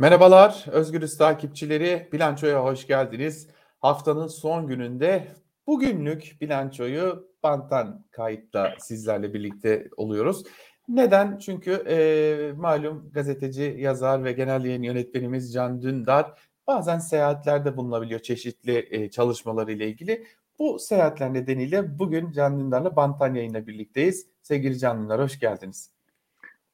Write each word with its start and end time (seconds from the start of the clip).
Merhabalar 0.00 0.64
Özgürüz 0.70 1.16
takipçileri. 1.16 2.08
Bilançoya 2.12 2.64
hoş 2.64 2.86
geldiniz. 2.86 3.48
Haftanın 3.78 4.26
son 4.26 4.66
gününde 4.66 5.28
bugünlük 5.66 6.36
bilançoyu 6.40 7.28
banttan 7.42 8.04
kayıtta 8.10 8.74
sizlerle 8.78 9.34
birlikte 9.34 9.88
oluyoruz. 9.96 10.44
Neden? 10.88 11.38
Çünkü 11.38 11.70
e, 11.72 12.52
malum 12.56 13.10
gazeteci, 13.12 13.76
yazar 13.78 14.24
ve 14.24 14.32
genel 14.32 14.64
yayın 14.64 14.82
yönetmenimiz 14.82 15.52
Can 15.52 15.82
Dündar 15.82 16.40
bazen 16.66 16.98
seyahatlerde 16.98 17.76
bulunabiliyor 17.76 18.20
çeşitli 18.20 18.88
e, 18.90 19.10
çalışmaları 19.10 19.72
ile 19.72 19.88
ilgili. 19.88 20.26
Bu 20.58 20.78
seyahatler 20.78 21.34
nedeniyle 21.34 21.98
bugün 21.98 22.32
Can 22.32 22.60
Dündar'la 22.60 22.96
Bantan 22.96 23.34
yayında 23.34 23.66
birlikteyiz. 23.66 24.26
Sevgili 24.42 24.78
Can 24.78 25.02
Dündar 25.02 25.20
hoş 25.20 25.40
geldiniz. 25.40 25.97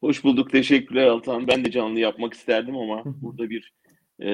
Hoş 0.04 0.24
bulduk. 0.24 0.50
Teşekkürler 0.50 1.06
Altan. 1.06 1.48
Ben 1.48 1.64
de 1.64 1.70
canlı 1.70 2.00
yapmak 2.00 2.34
isterdim 2.34 2.76
ama 2.76 3.02
burada 3.04 3.50
bir 3.50 3.72
e, 4.20 4.28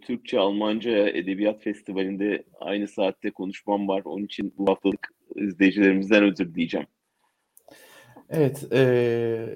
Türkçe 0.00 0.38
Almanca 0.38 1.08
Edebiyat 1.08 1.62
Festivali'nde 1.62 2.44
aynı 2.60 2.88
saatte 2.88 3.30
konuşmam 3.30 3.88
var. 3.88 4.02
Onun 4.04 4.24
için 4.24 4.54
bu 4.58 4.70
haftalık 4.70 5.08
izleyicilerimizden 5.36 6.24
özür 6.24 6.54
dileyeceğim. 6.54 6.86
Evet, 8.30 8.72
e, 8.72 9.46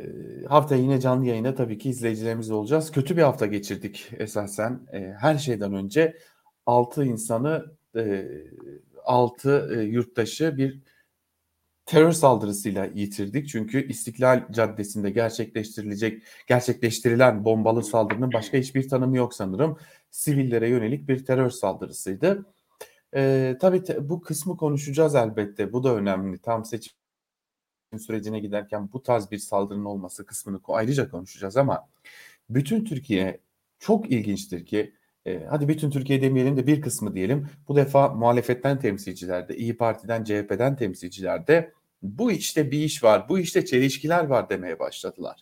hafta 0.49 0.77
yine 0.77 1.01
canlı 1.01 1.27
yayında 1.27 1.55
tabii 1.55 1.79
ki 1.79 1.91
izleyicilerimiz 1.91 2.51
olacağız. 2.51 2.93
Kötü 2.93 3.17
bir 3.17 3.23
hafta 3.23 3.47
geçirdik 3.47 4.11
esasen. 4.19 4.81
E, 4.93 5.15
her 5.21 5.39
şeyden 5.39 5.75
önce 5.75 6.17
6 6.67 7.05
insanı, 7.05 7.65
e, 7.97 8.25
6 9.05 9.77
e, 9.77 9.83
yurttaşı 9.83 10.57
bir 10.57 10.81
terör 11.87 12.13
saldırısıyla 12.13 12.85
yitirdik. 12.95 13.49
Çünkü 13.49 13.89
İstiklal 13.89 14.53
Caddesi'nde 14.53 15.11
gerçekleştirilecek 15.11 16.23
gerçekleştirilen 16.47 17.45
bombalı 17.45 17.85
saldırının 17.85 18.33
başka 18.33 18.59
hiçbir 18.59 18.89
tanımı 18.89 19.17
yok 19.17 19.35
sanırım. 19.35 19.79
Sivillere 20.11 20.69
yönelik 20.69 21.09
bir 21.09 21.25
terör 21.25 21.51
saldırısıydı. 21.51 22.47
Ee, 23.15 23.57
tabii 23.61 23.85
te, 23.85 24.09
bu 24.09 24.21
kısmı 24.21 24.57
konuşacağız 24.57 25.15
elbette. 25.15 25.73
Bu 25.73 25.85
da 25.85 25.95
önemli. 25.97 26.39
Tam 26.39 26.65
seçim 26.65 26.93
sürecine 27.99 28.41
giderken 28.41 28.93
bu 28.93 29.03
tarz 29.03 29.31
bir 29.31 29.39
saldırının 29.39 29.85
olması 29.85 30.27
kısmını 30.27 30.61
ayrıca 30.69 31.11
konuşacağız 31.11 31.57
ama 31.57 31.89
bütün 32.51 32.85
Türkiye 32.85 33.41
çok 33.79 34.11
ilginçtir 34.11 34.67
ki 34.67 34.95
e, 35.27 35.45
hadi 35.51 35.69
bütün 35.69 35.91
Türkiye 35.91 36.23
demeyelim 36.23 36.57
de 36.57 36.67
bir 36.67 36.81
kısmı 36.81 37.15
diyelim. 37.15 37.49
Bu 37.69 37.77
defa 37.77 38.09
muhalefetten 38.09 38.79
temsilciler 38.79 39.49
de, 39.49 39.57
İyi 39.57 39.77
Parti'den, 39.77 40.25
CHP'den 40.25 40.77
temsilciler 40.77 41.47
de 41.47 41.73
bu 42.03 42.33
işte 42.33 42.71
bir 42.71 42.79
iş 42.79 43.05
var, 43.05 43.29
bu 43.29 43.39
işte 43.39 43.65
çelişkiler 43.65 44.25
var 44.25 44.49
demeye 44.49 44.79
başladılar. 44.79 45.41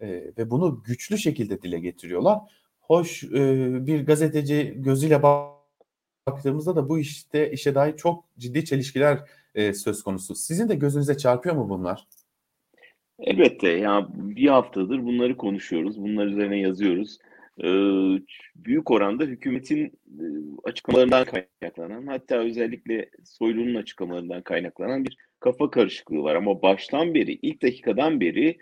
E, 0.00 0.06
ve 0.38 0.50
bunu 0.50 0.82
güçlü 0.86 1.18
şekilde 1.18 1.62
dile 1.62 1.78
getiriyorlar. 1.78 2.38
Hoş 2.80 3.24
e, 3.24 3.86
bir 3.86 4.06
gazeteci 4.06 4.74
gözüyle 4.76 5.20
baktığımızda 6.26 6.76
da 6.76 6.88
bu 6.88 6.98
işte 6.98 7.50
işe 7.50 7.74
dair 7.74 7.96
çok 7.96 8.24
ciddi 8.38 8.64
çelişkiler 8.64 9.18
e, 9.54 9.72
söz 9.72 10.02
konusu. 10.02 10.34
Sizin 10.34 10.68
de 10.68 10.74
gözünüze 10.74 11.16
çarpıyor 11.16 11.54
mu 11.54 11.68
bunlar? 11.68 12.06
Elbette 13.18 13.68
ya 13.68 14.08
bir 14.12 14.48
haftadır 14.48 15.04
bunları 15.04 15.36
konuşuyoruz, 15.36 16.02
bunlar 16.02 16.26
üzerine 16.26 16.58
yazıyoruz 16.58 17.18
büyük 18.56 18.90
oranda 18.90 19.24
hükümetin 19.24 19.98
açıklamalarından 20.64 21.24
kaynaklanan 21.24 22.06
hatta 22.06 22.36
özellikle 22.36 23.10
Soylu'nun 23.24 23.74
açıklamalarından 23.74 24.42
kaynaklanan 24.42 25.04
bir 25.04 25.16
kafa 25.40 25.70
karışıklığı 25.70 26.22
var. 26.22 26.34
Ama 26.34 26.62
baştan 26.62 27.14
beri, 27.14 27.38
ilk 27.42 27.62
dakikadan 27.62 28.20
beri 28.20 28.58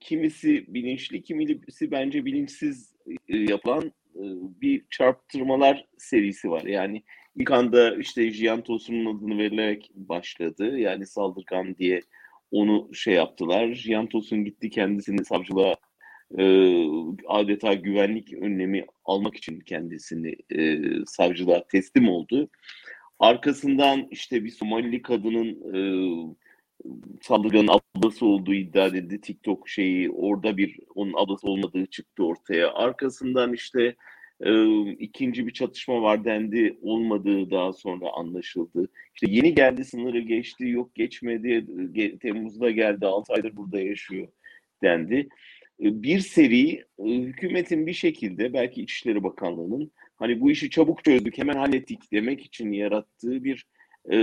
kimisi 0.00 0.74
bilinçli, 0.74 1.22
kimisi 1.22 1.90
bence 1.90 2.24
bilinçsiz 2.24 2.94
yapılan 3.28 3.92
bir 4.60 4.84
çarptırmalar 4.90 5.86
serisi 5.98 6.50
var. 6.50 6.62
Yani 6.62 7.02
ilk 7.36 7.50
anda 7.50 7.96
işte 7.96 8.30
Jiyan 8.30 8.62
Tosun'un 8.62 9.16
adını 9.16 9.38
verilerek 9.38 9.90
başladı. 9.94 10.78
Yani 10.78 11.06
saldırgan 11.06 11.76
diye 11.76 12.00
onu 12.50 12.94
şey 12.94 13.14
yaptılar. 13.14 13.74
Jiyan 13.74 14.06
Tosun 14.06 14.44
gitti 14.44 14.70
kendisini 14.70 15.24
savcılığa 15.24 15.76
e, 16.38 16.44
adeta 17.26 17.74
güvenlik 17.74 18.32
önlemi 18.32 18.86
almak 19.04 19.36
için 19.36 19.60
kendisini 19.60 20.36
e, 20.50 20.80
savcılığa 21.06 21.64
teslim 21.66 22.08
oldu. 22.08 22.48
Arkasından 23.18 24.08
işte 24.10 24.44
bir 24.44 24.50
Somalili 24.50 25.02
kadının 25.02 25.48
e, 25.74 25.80
saldırganın 27.20 27.80
ablası 27.96 28.26
olduğu 28.26 28.54
iddia 28.54 28.86
edildi. 28.86 29.20
TikTok 29.20 29.68
şeyi 29.68 30.10
orada 30.10 30.56
bir 30.56 30.78
onun 30.94 31.12
ablası 31.16 31.48
olmadığı 31.48 31.86
çıktı 31.86 32.24
ortaya. 32.24 32.72
Arkasından 32.72 33.52
işte 33.52 33.96
e, 34.40 34.80
ikinci 34.90 35.46
bir 35.46 35.52
çatışma 35.52 36.02
var 36.02 36.24
dendi. 36.24 36.78
Olmadığı 36.82 37.50
daha 37.50 37.72
sonra 37.72 38.06
anlaşıldı. 38.16 38.88
İşte 39.14 39.26
yeni 39.30 39.54
geldi 39.54 39.84
sınırı 39.84 40.20
geçti 40.20 40.68
yok 40.68 40.94
geçmedi. 40.94 41.66
Ge, 41.92 42.18
Temmuz'da 42.18 42.70
geldi 42.70 43.06
6 43.06 43.32
aydır 43.32 43.56
burada 43.56 43.80
yaşıyor 43.80 44.28
dendi. 44.82 45.28
Bir 45.80 46.20
seri 46.20 46.84
e, 46.98 47.04
hükümetin 47.04 47.86
bir 47.86 47.92
şekilde 47.92 48.52
belki 48.52 48.82
İçişleri 48.82 49.22
Bakanlığı'nın 49.22 49.90
hani 50.16 50.40
bu 50.40 50.50
işi 50.50 50.70
çabuk 50.70 51.04
çözdük 51.04 51.38
hemen 51.38 51.56
hallettik 51.56 52.12
demek 52.12 52.40
için 52.40 52.72
yarattığı 52.72 53.44
bir 53.44 53.66
e, 54.12 54.16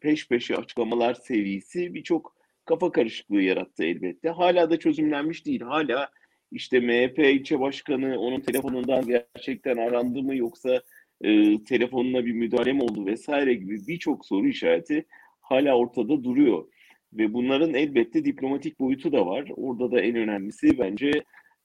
peş 0.00 0.28
peşe 0.28 0.56
açıklamalar 0.56 1.14
serisi 1.14 1.94
birçok 1.94 2.36
kafa 2.64 2.92
karışıklığı 2.92 3.42
yarattı 3.42 3.84
elbette. 3.84 4.28
Hala 4.28 4.70
da 4.70 4.78
çözümlenmiş 4.78 5.46
değil. 5.46 5.60
Hala 5.60 6.10
işte 6.52 6.80
MHP 6.80 7.18
ilçe 7.18 7.60
başkanı 7.60 8.18
onun 8.18 8.40
telefonundan 8.40 9.06
gerçekten 9.06 9.76
arandı 9.76 10.22
mı 10.22 10.36
yoksa 10.36 10.82
e, 11.20 11.58
telefonuna 11.64 12.24
bir 12.24 12.32
müdahale 12.32 12.72
mi 12.72 12.82
oldu 12.82 13.06
vesaire 13.06 13.54
gibi 13.54 13.86
birçok 13.86 14.26
soru 14.26 14.48
işareti 14.48 15.04
hala 15.40 15.76
ortada 15.76 16.24
duruyor. 16.24 16.64
Ve 17.12 17.32
bunların 17.34 17.74
elbette 17.74 18.24
diplomatik 18.24 18.80
boyutu 18.80 19.12
da 19.12 19.26
var. 19.26 19.48
Orada 19.56 19.90
da 19.90 20.00
en 20.00 20.16
önemlisi 20.16 20.78
bence 20.78 21.10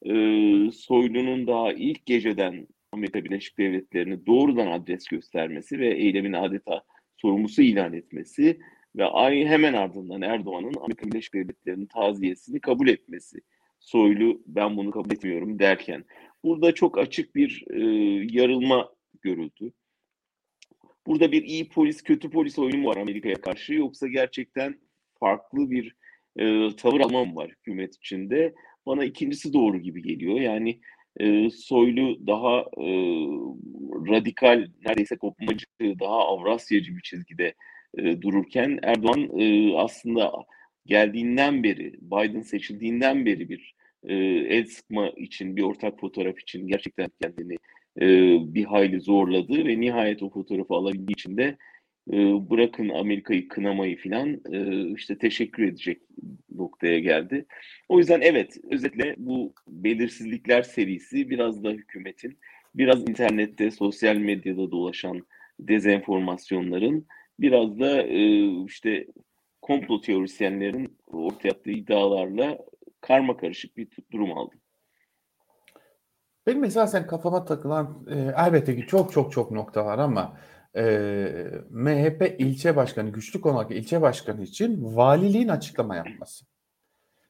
e, 0.06 0.12
Soylu'nun 0.72 1.47
daha 1.47 1.74
ilk 1.74 2.06
geceden 2.06 2.68
Amerika 2.91 3.25
Birleşik 3.25 3.57
Devletleri'ni 3.57 4.25
doğrudan 4.25 4.68
adres 4.68 5.07
göstermesi 5.07 5.80
ve 5.80 5.88
eylemin 5.88 6.34
adeta 6.34 6.84
sorumlusu 7.18 7.62
ilan 7.62 7.94
etmesi 7.94 8.59
ve 8.96 9.06
ay 9.06 9.46
hemen 9.46 9.74
ardından 9.74 10.22
Erdoğan'ın 10.22 10.74
Amerika 10.81 11.07
Birleşik 11.07 11.34
Devletleri'nin 11.34 11.86
taziyesini 11.86 12.59
kabul 12.59 12.88
etmesi. 12.88 13.38
Soylu 13.80 14.41
ben 14.47 14.78
bunu 14.78 14.91
kabul 14.91 15.12
etmiyorum 15.12 15.59
derken. 15.59 16.06
Burada 16.44 16.72
çok 16.72 16.97
açık 16.97 17.36
bir 17.36 17.66
e, 17.69 17.80
yarılma 18.31 18.90
görüldü. 19.22 19.74
Burada 21.07 21.31
bir 21.31 21.44
iyi 21.44 21.69
polis 21.69 22.02
kötü 22.02 22.30
polis 22.30 22.59
oyunu 22.59 22.86
var 22.86 22.97
Amerika'ya 22.97 23.36
karşı 23.36 23.74
yoksa 23.74 24.07
gerçekten 24.07 24.80
farklı 25.20 25.72
bir 25.72 25.96
e, 26.40 26.76
tavır 26.76 27.00
almam 27.00 27.36
var 27.36 27.50
hükümet 27.50 27.96
içinde. 27.96 28.54
Bana 28.86 29.06
ikincisi 29.06 29.54
doğru 29.54 29.78
gibi 29.78 30.02
geliyor. 30.02 30.40
Yani 30.40 30.80
e, 31.20 31.50
Soylu 31.50 32.28
daha 32.28 32.60
e, 32.60 32.88
radikal, 34.12 34.68
neredeyse 34.86 35.18
kopmacı, 35.18 35.66
daha 35.82 36.28
Avrasyacı 36.28 36.96
bir 36.96 37.02
çizgide 37.02 37.54
e, 37.98 38.22
dururken 38.22 38.80
Erdoğan 38.84 39.40
e, 39.40 39.76
aslında 39.76 40.32
geldiğinden 40.86 41.64
beri, 41.64 41.94
Biden 42.02 42.42
seçildiğinden 42.42 43.26
beri 43.26 43.50
bir 43.50 43.76
e, 44.04 44.16
el 44.56 44.66
sıkma 44.66 45.10
için, 45.10 45.56
bir 45.56 45.62
ortak 45.62 46.00
fotoğraf 46.00 46.40
için 46.40 46.68
gerçekten 46.68 47.10
kendini 47.22 47.56
e, 48.02 48.08
bir 48.54 48.66
hayli 48.66 49.02
zorladı 49.02 49.66
ve 49.66 49.80
nihayet 49.80 50.24
o 50.24 50.30
fotoğrafı 50.30 50.74
alabildiği 50.74 51.14
için 51.14 51.38
de 51.38 51.58
bırakın 52.50 52.90
Amerika'yı 52.90 53.47
kınamayı 53.47 53.97
filan 53.97 54.41
işte 54.95 55.18
teşekkür 55.18 55.63
edecek 55.63 56.01
noktaya 56.56 57.00
geldi. 57.00 57.45
O 57.90 58.00
yüzden 58.00 58.22
evet 58.22 58.57
özetle 58.72 59.16
bu 59.18 59.53
belirsizlikler 59.68 60.62
serisi 60.62 61.29
biraz 61.29 61.63
da 61.63 61.69
hükümetin 61.69 62.38
biraz 62.75 63.09
internette 63.09 63.71
sosyal 63.71 64.15
medyada 64.15 64.71
dolaşan 64.71 65.21
dezenformasyonların 65.59 67.06
biraz 67.39 67.80
da 67.80 68.04
işte 68.65 69.07
komplo 69.62 70.01
teorisyenlerin 70.01 70.98
ortaya 71.07 71.50
attığı 71.50 71.71
iddialarla 71.71 72.57
karma 73.01 73.38
karışık 73.38 73.77
bir 73.77 73.88
durum 74.12 74.38
aldı. 74.38 74.56
Benim 76.48 76.63
esasen 76.63 77.07
kafama 77.07 77.45
takılan 77.45 78.06
e, 78.10 78.15
elbette 78.38 78.75
ki 78.75 78.88
çok 78.88 79.12
çok 79.12 79.31
çok 79.31 79.51
nokta 79.51 79.86
var 79.86 79.98
ama 79.98 80.38
e, 80.77 80.83
MHP 81.69 82.35
ilçe 82.39 82.75
başkanı, 82.75 83.09
güçlü 83.09 83.41
konak 83.41 83.71
ilçe 83.71 84.01
başkanı 84.01 84.44
için 84.44 84.95
valiliğin 84.95 85.47
açıklama 85.47 85.95
yapması. 85.95 86.45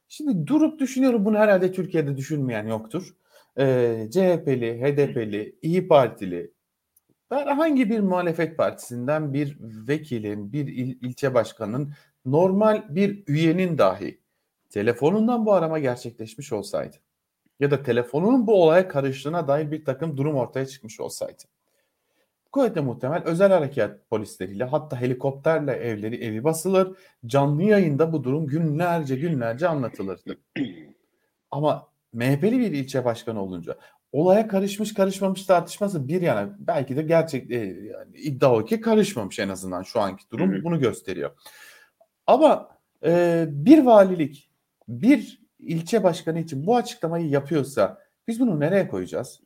Şimdi 0.08 0.48
durup 0.48 0.80
düşünüyorum 0.80 1.26
bunu 1.26 1.38
herhalde 1.38 1.72
Türkiye'de 1.72 2.18
düşünmeyen 2.18 2.68
yoktur. 2.68 3.16
E, 3.58 4.08
CHP'li, 4.12 4.82
HDP'li, 4.82 5.60
İyi 5.62 5.88
Partili, 5.88 6.52
herhangi 7.30 7.90
bir 7.90 8.00
muhalefet 8.00 8.58
partisinden 8.58 9.34
bir 9.34 9.58
vekilin, 9.62 10.54
bir 10.54 10.68
il, 10.68 10.98
ilçe 11.02 11.34
başkanının, 11.34 11.94
normal 12.26 12.96
bir 12.96 13.24
üyenin 13.28 13.78
dahi 13.78 14.22
telefonundan 14.70 15.46
bu 15.46 15.54
arama 15.54 15.80
gerçekleşmiş 15.80 16.54
olsaydı 16.54 16.98
ya 17.60 17.72
da 17.72 17.84
telefonunun 17.84 18.48
bu 18.48 18.64
olaya 18.64 18.88
karıştığına 18.88 19.48
dair 19.48 19.72
bir 19.72 19.86
takım 19.86 20.18
durum 20.18 20.36
ortaya 20.36 20.66
çıkmış 20.66 21.00
olsaydı. 21.00 21.44
Kuvvetle 22.52 22.82
muhtemel 22.82 23.24
özel 23.24 23.52
harekat 23.52 24.10
polisleriyle 24.10 24.64
hatta 24.64 25.02
helikopterle 25.02 25.72
evleri 25.72 26.24
evi 26.24 26.44
basılır. 26.44 26.98
Canlı 27.26 27.64
yayında 27.64 28.14
bu 28.14 28.24
durum 28.24 28.48
günlerce 28.48 29.16
günlerce 29.16 29.68
anlatılırdı. 29.68 30.38
Ama 31.52 31.88
MHP'li 32.14 32.60
bir 32.60 32.72
ilçe 32.72 33.06
başkanı 33.06 33.42
olunca 33.42 33.78
olaya 34.12 34.48
karışmış 34.48 34.94
karışmamış 34.94 35.46
tartışması 35.46 36.08
bir 36.08 36.22
yana 36.22 36.56
belki 36.60 36.96
de 36.96 37.02
gerçek 37.02 37.52
e, 37.52 37.58
yani 37.58 38.18
iddia 38.18 38.56
o 38.56 38.66
ki 38.66 38.82
karışmamış 38.82 39.40
en 39.40 39.50
azından 39.50 39.84
şu 39.84 40.00
anki 40.00 40.24
durum 40.32 40.64
bunu 40.64 40.80
gösteriyor. 40.80 41.32
Ama 42.28 42.70
e, 43.06 43.46
bir 43.50 43.86
valilik 43.86 44.50
bir 44.88 45.42
ilçe 45.60 46.04
başkanı 46.04 46.40
için 46.40 46.68
bu 46.68 46.76
açıklamayı 46.76 47.30
yapıyorsa 47.30 47.98
biz 48.28 48.40
bunu 48.40 48.60
nereye 48.60 48.88
koyacağız? 48.88 49.42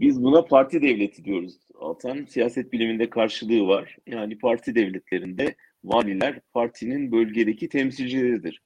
Biz 0.00 0.22
buna 0.22 0.44
parti 0.44 0.82
devleti 0.82 1.24
diyoruz. 1.24 1.54
Altan 1.74 2.24
siyaset 2.24 2.72
biliminde 2.72 3.10
karşılığı 3.10 3.66
var. 3.66 3.96
Yani 4.06 4.38
parti 4.38 4.74
devletlerinde 4.74 5.54
valiler 5.84 6.40
partinin 6.52 7.12
bölgedeki 7.12 7.68
temsilcileridir. 7.68 8.62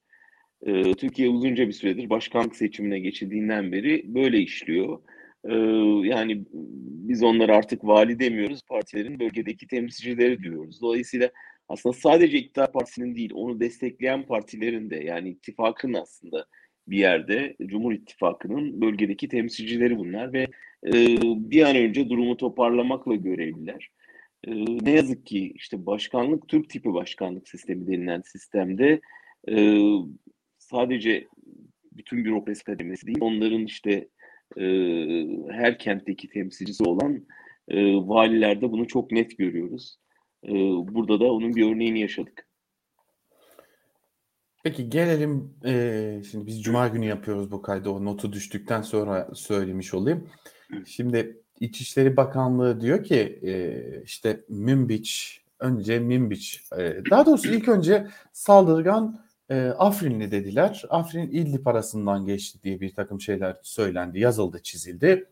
Ee, 0.66 0.94
Türkiye 0.94 1.28
uzunca 1.28 1.68
bir 1.68 1.72
süredir 1.72 2.10
başkanlık 2.10 2.56
seçimine 2.56 2.98
geçildiğinden 3.00 3.72
beri 3.72 4.14
böyle 4.14 4.38
işliyor. 4.38 4.98
Ee, 5.44 5.54
yani 6.08 6.44
biz 7.08 7.22
onları 7.22 7.56
artık 7.56 7.84
vali 7.84 8.18
demiyoruz, 8.18 8.62
partilerin 8.68 9.20
bölgedeki 9.20 9.66
temsilcileri 9.66 10.42
diyoruz. 10.42 10.80
Dolayısıyla 10.82 11.30
aslında 11.68 11.92
sadece 11.92 12.38
iktidar 12.38 12.72
partisinin 12.72 13.16
değil, 13.16 13.30
onu 13.34 13.60
destekleyen 13.60 14.26
partilerin 14.26 14.90
de 14.90 14.96
yani 14.96 15.30
ittifakın 15.30 15.92
aslında 15.92 16.46
bir 16.90 16.98
yerde 16.98 17.56
Cumhur 17.66 17.92
İttifakı'nın 17.92 18.80
bölgedeki 18.80 19.28
temsilcileri 19.28 19.98
bunlar 19.98 20.32
ve 20.32 20.46
e, 20.86 20.92
bir 21.50 21.62
an 21.62 21.76
önce 21.76 22.08
durumu 22.08 22.36
toparlamakla 22.36 23.14
görevliler. 23.14 23.90
E, 24.44 24.50
ne 24.84 24.90
yazık 24.90 25.26
ki 25.26 25.52
işte 25.54 25.86
başkanlık 25.86 26.48
Türk 26.48 26.70
tipi 26.70 26.94
başkanlık 26.94 27.48
sistemi 27.48 27.86
denilen 27.86 28.20
sistemde 28.20 29.00
e, 29.48 29.80
sadece 30.58 31.26
bütün 31.92 32.24
bürokrasi 32.24 32.64
kademesi 32.64 33.06
değil 33.06 33.18
onların 33.20 33.64
işte 33.64 34.08
e, 34.56 34.64
her 35.50 35.78
kentteki 35.78 36.28
temsilcisi 36.28 36.84
olan 36.84 37.26
e, 37.68 37.94
valilerde 37.94 38.72
bunu 38.72 38.86
çok 38.86 39.12
net 39.12 39.38
görüyoruz. 39.38 39.96
E, 40.44 40.52
burada 40.94 41.20
da 41.20 41.32
onun 41.32 41.56
bir 41.56 41.70
örneğini 41.72 42.00
yaşadık. 42.00 42.49
Peki 44.62 44.90
gelelim 44.90 45.54
e, 45.64 46.22
şimdi 46.30 46.46
biz 46.46 46.62
cuma 46.62 46.88
günü 46.88 47.06
yapıyoruz 47.06 47.50
bu 47.50 47.62
kaydı 47.62 47.90
o 47.90 48.04
notu 48.04 48.32
düştükten 48.32 48.82
sonra 48.82 49.28
söylemiş 49.34 49.94
olayım. 49.94 50.28
Şimdi 50.86 51.42
İçişleri 51.60 52.16
Bakanlığı 52.16 52.80
diyor 52.80 53.04
ki 53.04 53.40
e, 53.42 54.02
işte 54.04 54.44
Münbiç 54.48 55.40
önce 55.58 55.98
Münbiç 55.98 56.64
e, 56.78 57.02
daha 57.10 57.26
doğrusu 57.26 57.48
ilk 57.48 57.68
önce 57.68 58.06
saldırgan 58.32 59.24
e, 59.50 59.66
Afrinli 59.66 60.30
dediler. 60.30 60.82
Afrin 60.90 61.30
İdlib 61.30 61.66
arasından 61.66 62.26
geçti 62.26 62.58
diye 62.62 62.80
bir 62.80 62.94
takım 62.94 63.20
şeyler 63.20 63.56
söylendi, 63.62 64.20
yazıldı, 64.20 64.62
çizildi. 64.62 65.26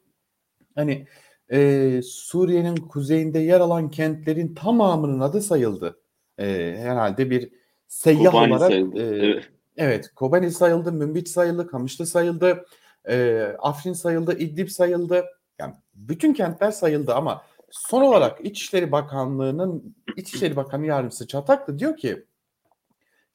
Hani 0.75 1.06
e, 1.52 2.00
Suriye'nin 2.04 2.76
kuzeyinde 2.76 3.38
yer 3.38 3.60
alan 3.60 3.90
kentlerin 3.90 4.54
tamamının 4.54 5.20
adı 5.20 5.42
sayıldı. 5.42 6.00
E, 6.38 6.76
herhalde 6.78 7.30
bir 7.30 7.50
seyyah 7.88 8.32
Kobani 8.32 8.55
olarak 8.55 8.69
sayıldı. 8.70 8.99
e, 9.00 9.26
Evet. 9.26 9.50
evet 9.76 10.14
Kobani 10.14 10.50
sayıldı, 10.50 10.93
Münbiç 10.93 11.29
sayıldı, 11.29 11.67
Kamışlı 11.67 12.06
sayıldı, 12.06 12.67
e, 13.08 13.43
Afrin 13.58 13.93
sayıldı, 13.93 14.38
İdlib 14.38 14.69
sayıldı. 14.69 15.25
Yani 15.58 15.75
bütün 15.94 16.35
kentler 16.35 16.70
sayıldı 16.70 17.14
ama 17.14 17.43
son 17.70 18.02
olarak 18.02 18.46
İçişleri 18.46 18.93
Bakanlığı'nın 18.93 19.96
İçişleri 20.17 20.56
Bakanı 20.56 20.87
Yardımcısı 20.87 21.26
Çataklı 21.26 21.79
diyor 21.79 21.96
ki 21.96 22.26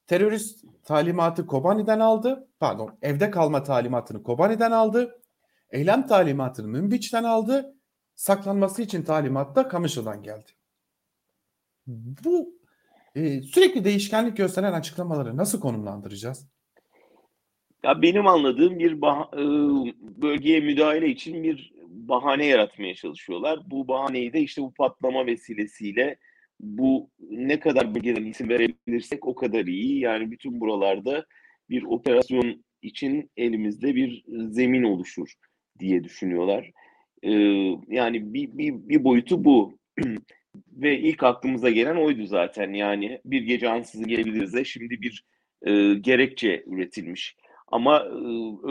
terörist 0.06 0.64
talimatı 0.84 1.46
Kobani'den 1.46 2.00
aldı. 2.00 2.48
Pardon, 2.60 2.98
evde 3.02 3.30
kalma 3.30 3.62
talimatını 3.62 4.22
Kobani'den 4.22 4.70
aldı. 4.70 5.20
Eylem 5.70 6.06
talimatını 6.06 6.68
Münbiç'ten 6.68 7.24
aldı. 7.24 7.74
Saklanması 8.14 8.82
için 8.82 9.02
talimat 9.02 9.56
da 9.56 9.68
Kamışlı'dan 9.68 10.22
geldi. 10.22 10.50
Bu 11.86 12.54
e, 13.14 13.42
sürekli 13.42 13.84
değişkenlik 13.84 14.36
gösteren 14.36 14.72
açıklamaları 14.72 15.36
nasıl 15.36 15.60
konumlandıracağız? 15.60 16.48
Ya 17.84 18.02
benim 18.02 18.26
anladığım 18.26 18.78
bir 18.78 18.92
bah- 18.92 19.34
e, 19.34 19.42
bölgeye 20.22 20.60
müdahale 20.60 21.08
için 21.08 21.42
bir 21.42 21.72
bahane 21.86 22.46
yaratmaya 22.46 22.94
çalışıyorlar. 22.94 23.60
Bu 23.70 23.88
bahaneyi 23.88 24.32
de 24.32 24.40
işte 24.40 24.62
bu 24.62 24.74
patlama 24.74 25.26
vesilesiyle 25.26 26.16
bu 26.60 27.10
ne 27.30 27.60
kadar 27.60 27.94
bölgeden 27.94 28.24
isim 28.24 28.48
verebilirsek 28.48 29.26
o 29.26 29.34
kadar 29.34 29.64
iyi. 29.64 30.00
Yani 30.00 30.30
bütün 30.30 30.60
buralarda 30.60 31.26
bir 31.70 31.82
operasyon 31.82 32.64
için 32.82 33.30
elimizde 33.36 33.94
bir 33.94 34.24
zemin 34.48 34.82
oluşur 34.82 35.34
diye 35.78 36.04
düşünüyorlar. 36.04 36.70
Ee, 37.22 37.30
yani 37.88 38.34
bir, 38.34 38.58
bir, 38.58 38.88
bir 38.88 39.04
boyutu 39.04 39.44
bu. 39.44 39.78
Ve 40.72 40.98
ilk 40.98 41.22
aklımıza 41.22 41.70
gelen 41.70 41.96
oydu 41.96 42.26
zaten. 42.26 42.72
Yani 42.72 43.20
bir 43.24 43.42
gece 43.42 43.68
ansızın 43.68 44.06
gelebiliriz 44.06 44.54
de 44.54 44.64
şimdi 44.64 45.00
bir 45.00 45.24
e, 45.62 45.94
gerekçe 45.94 46.64
üretilmiş. 46.66 47.36
Ama 47.68 47.98
e, 47.98 48.18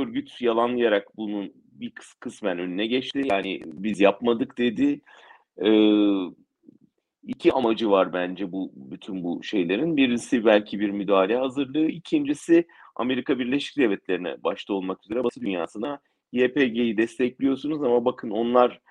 örgüt 0.02 0.42
yalanlayarak 0.42 1.18
bunun 1.18 1.54
bir 1.56 1.92
kıs 1.92 2.14
kısmen 2.14 2.60
önüne 2.60 2.88
geçti. 2.88 3.22
Yani 3.32 3.62
biz 3.66 4.00
yapmadık 4.00 4.58
dedi. 4.58 5.02
E, 5.66 5.70
iki 7.24 7.54
amacı 7.54 7.90
var 7.90 8.14
bence 8.14 8.52
bu 8.52 8.72
bütün 8.76 9.24
bu 9.24 9.44
şeylerin. 9.44 9.98
Birisi 9.98 10.46
belki 10.46 10.80
bir 10.80 10.90
müdahale 10.90 11.38
hazırlığı. 11.38 11.86
İkincisi 11.86 12.68
Amerika 12.96 13.40
Birleşik 13.40 13.78
Devletleri'ne 13.78 14.44
başta 14.44 14.74
olmak 14.74 15.06
üzere 15.06 15.24
Batı 15.24 15.42
dünyasına 15.42 16.00
YPG'yi 16.32 16.98
destekliyorsunuz 16.98 17.84
ama 17.84 18.06
bakın 18.06 18.30
onlar 18.30 18.82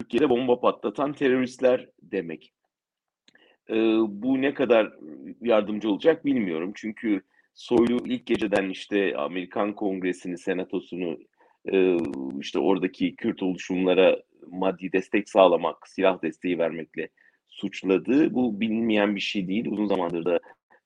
Türkiye'de 0.00 0.30
bomba 0.30 0.60
patlatan 0.60 1.12
teröristler 1.12 1.88
demek. 2.02 2.52
Ee, 3.70 3.74
bu 4.08 4.42
ne 4.42 4.54
kadar 4.54 4.92
yardımcı 5.40 5.90
olacak 5.90 6.24
bilmiyorum. 6.24 6.72
Çünkü 6.74 7.22
Soylu 7.54 7.98
ilk 8.06 8.26
geceden 8.26 8.70
işte 8.70 9.16
Amerikan 9.16 9.74
Kongresi'ni, 9.74 10.38
Senatosu'nu 10.38 11.18
e, 11.72 11.96
işte 12.40 12.58
oradaki 12.58 13.16
Kürt 13.16 13.42
oluşumlara 13.42 14.22
maddi 14.50 14.92
destek 14.92 15.28
sağlamak, 15.28 15.88
silah 15.88 16.22
desteği 16.22 16.58
vermekle 16.58 17.08
suçladı. 17.48 18.34
Bu 18.34 18.60
bilinmeyen 18.60 19.16
bir 19.16 19.20
şey 19.20 19.48
değil. 19.48 19.66
Uzun 19.66 19.86
zamandır 19.86 20.24
da 20.24 20.40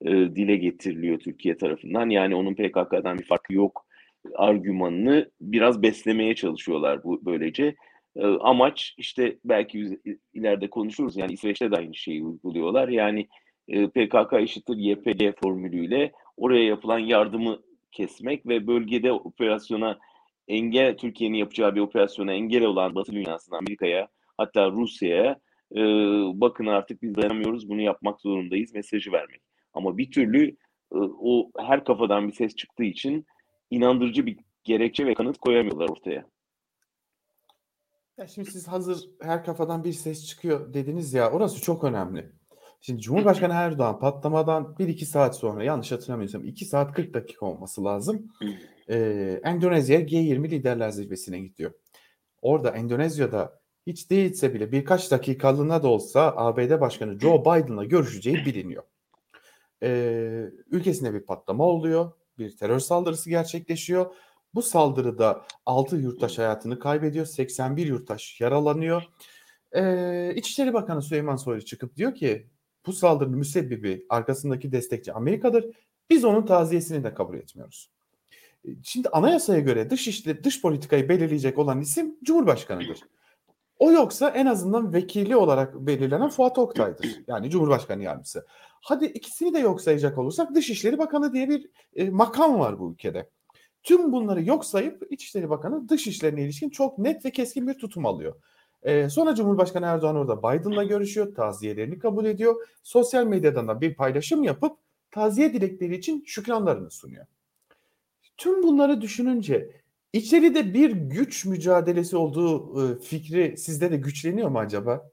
e, 0.04 0.10
dile 0.10 0.56
getiriliyor 0.56 1.18
Türkiye 1.18 1.56
tarafından. 1.56 2.10
Yani 2.10 2.34
onun 2.34 2.54
PKK'dan 2.54 3.18
bir 3.18 3.24
farkı 3.24 3.54
yok 3.54 3.86
argümanını 4.34 5.30
biraz 5.40 5.82
beslemeye 5.82 6.34
çalışıyorlar 6.34 7.04
bu 7.04 7.26
böylece. 7.26 7.74
E, 8.16 8.26
amaç 8.26 8.94
işte 8.98 9.38
belki 9.44 10.00
ileride 10.34 10.70
konuşuruz. 10.70 11.16
Yani 11.16 11.32
İsveç'te 11.32 11.70
de 11.70 11.76
aynı 11.76 11.94
şeyi 11.94 12.24
uyguluyorlar. 12.24 12.88
Yani 12.88 13.28
e, 13.68 13.88
PKK 13.88 14.32
eşittir 14.32 14.76
YPG 14.76 15.40
formülüyle 15.42 16.12
oraya 16.36 16.64
yapılan 16.64 16.98
yardımı 16.98 17.58
kesmek 17.92 18.46
ve 18.46 18.66
bölgede 18.66 19.12
operasyona 19.12 19.98
engel 20.48 20.96
Türkiye'nin 20.96 21.36
yapacağı 21.36 21.74
bir 21.74 21.80
operasyona 21.80 22.32
engel 22.32 22.64
olan 22.64 22.94
Batı 22.94 23.12
dünyasına, 23.12 23.58
Amerika'ya 23.58 24.08
hatta 24.36 24.70
Rusya'ya 24.70 25.40
e, 25.76 25.80
bakın 26.40 26.66
artık 26.66 27.02
biz 27.02 27.16
dayanamıyoruz 27.16 27.68
bunu 27.68 27.80
yapmak 27.80 28.20
zorundayız 28.20 28.74
mesajı 28.74 29.12
vermek. 29.12 29.40
Ama 29.74 29.98
bir 29.98 30.10
türlü 30.10 30.48
e, 30.92 30.98
o 31.20 31.50
her 31.58 31.84
kafadan 31.84 32.28
bir 32.28 32.32
ses 32.32 32.56
çıktığı 32.56 32.84
için 32.84 33.26
inandırıcı 33.70 34.26
bir 34.26 34.38
gerekçe 34.64 35.06
ve 35.06 35.14
kanıt 35.14 35.38
koyamıyorlar 35.38 35.88
ortaya. 35.88 36.33
Ya 38.18 38.26
şimdi 38.26 38.50
siz 38.50 38.68
hazır 38.68 39.10
her 39.20 39.44
kafadan 39.44 39.84
bir 39.84 39.92
ses 39.92 40.26
çıkıyor 40.26 40.74
dediniz 40.74 41.14
ya 41.14 41.30
orası 41.30 41.62
çok 41.62 41.84
önemli. 41.84 42.32
Şimdi 42.80 43.02
Cumhurbaşkanı 43.02 43.52
Erdoğan 43.52 43.98
patlamadan 43.98 44.74
1-2 44.78 45.04
saat 45.04 45.36
sonra 45.36 45.64
yanlış 45.64 45.92
hatırlamıyorsam 45.92 46.44
2 46.44 46.64
saat 46.64 46.92
40 46.92 47.14
dakika 47.14 47.46
olması 47.46 47.84
lazım. 47.84 48.28
Ee, 48.90 49.40
Endonezya 49.44 50.00
G20 50.00 50.50
liderler 50.50 50.90
zirvesine 50.90 51.40
gidiyor. 51.40 51.72
Orada 52.42 52.70
Endonezya'da 52.70 53.60
hiç 53.86 54.10
değilse 54.10 54.54
bile 54.54 54.72
birkaç 54.72 55.10
dakikalığına 55.10 55.82
da 55.82 55.88
olsa 55.88 56.34
ABD 56.36 56.80
Başkanı 56.80 57.20
Joe 57.20 57.40
Biden'la 57.40 57.84
görüşeceği 57.84 58.36
biliniyor. 58.36 58.82
Ee, 59.82 60.44
ülkesinde 60.70 61.14
bir 61.14 61.26
patlama 61.26 61.64
oluyor. 61.64 62.12
Bir 62.38 62.56
terör 62.56 62.78
saldırısı 62.78 63.30
gerçekleşiyor. 63.30 64.14
Bu 64.54 64.62
saldırıda 64.62 65.46
6 65.66 65.96
yurttaş 65.96 66.38
hayatını 66.38 66.78
kaybediyor. 66.78 67.26
81 67.26 67.86
yurttaş 67.86 68.40
yaralanıyor. 68.40 69.02
Ee, 69.72 70.34
İçişleri 70.36 70.72
Bakanı 70.74 71.02
Süleyman 71.02 71.36
Soylu 71.36 71.64
çıkıp 71.64 71.96
diyor 71.96 72.14
ki 72.14 72.46
bu 72.86 72.92
saldırının 72.92 73.38
müsebbibi 73.38 74.06
arkasındaki 74.08 74.72
destekçi 74.72 75.12
Amerika'dır. 75.12 75.64
Biz 76.10 76.24
onun 76.24 76.46
taziyesini 76.46 77.04
de 77.04 77.14
kabul 77.14 77.36
etmiyoruz. 77.36 77.90
Şimdi 78.82 79.08
anayasaya 79.08 79.60
göre 79.60 79.90
dış 79.90 80.08
işleri, 80.08 80.44
dış 80.44 80.62
politikayı 80.62 81.08
belirleyecek 81.08 81.58
olan 81.58 81.80
isim 81.80 82.16
Cumhurbaşkanıdır. 82.24 83.00
O 83.78 83.92
yoksa 83.92 84.28
en 84.28 84.46
azından 84.46 84.92
vekili 84.92 85.36
olarak 85.36 85.74
belirlenen 85.74 86.28
Fuat 86.28 86.58
Oktay'dır. 86.58 87.16
Yani 87.26 87.50
Cumhurbaşkanı 87.50 88.02
yardımcısı. 88.02 88.46
Hadi 88.80 89.04
ikisini 89.04 89.54
de 89.54 89.58
yok 89.58 89.80
sayacak 89.80 90.18
olursak 90.18 90.54
Dışişleri 90.54 90.98
Bakanı 90.98 91.32
diye 91.32 91.48
bir 91.48 91.70
e, 91.96 92.10
makam 92.10 92.58
var 92.58 92.78
bu 92.78 92.92
ülkede. 92.92 93.30
Tüm 93.84 94.12
bunları 94.12 94.44
yok 94.44 94.64
sayıp 94.64 95.06
İçişleri 95.10 95.50
Bakanı 95.50 95.88
dış 95.88 96.06
işlerine 96.06 96.42
ilişkin 96.42 96.70
çok 96.70 96.98
net 96.98 97.24
ve 97.24 97.30
keskin 97.30 97.68
bir 97.68 97.74
tutum 97.74 98.06
alıyor. 98.06 98.34
Ee, 98.82 99.08
sonra 99.08 99.34
Cumhurbaşkanı 99.34 99.86
Erdoğan 99.86 100.16
orada 100.16 100.38
Biden'la 100.38 100.84
görüşüyor, 100.84 101.34
taziyelerini 101.34 101.98
kabul 101.98 102.24
ediyor. 102.24 102.68
Sosyal 102.82 103.26
medyadan 103.26 103.68
da 103.68 103.80
bir 103.80 103.94
paylaşım 103.94 104.42
yapıp 104.42 104.78
taziye 105.10 105.52
dilekleri 105.52 105.96
için 105.96 106.24
şükranlarını 106.26 106.90
sunuyor. 106.90 107.26
Tüm 108.36 108.62
bunları 108.62 109.00
düşününce 109.00 109.70
içeride 110.12 110.74
bir 110.74 110.90
güç 110.90 111.44
mücadelesi 111.44 112.16
olduğu 112.16 112.82
e, 112.82 112.98
fikri 112.98 113.56
sizde 113.56 113.90
de 113.90 113.96
güçleniyor 113.96 114.48
mu 114.48 114.58
acaba? 114.58 115.10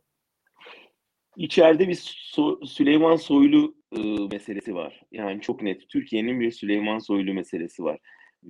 İçeride 1.37 1.87
bir 1.87 1.95
so- 1.95 2.67
Süleyman 2.67 3.15
Soylu 3.15 3.75
e, 3.97 4.01
meselesi 4.31 4.75
var. 4.75 5.01
Yani 5.11 5.41
çok 5.41 5.61
net. 5.61 5.89
Türkiye'nin 5.89 6.39
bir 6.39 6.51
Süleyman 6.51 6.99
Soylu 6.99 7.33
meselesi 7.33 7.83
var. 7.83 7.99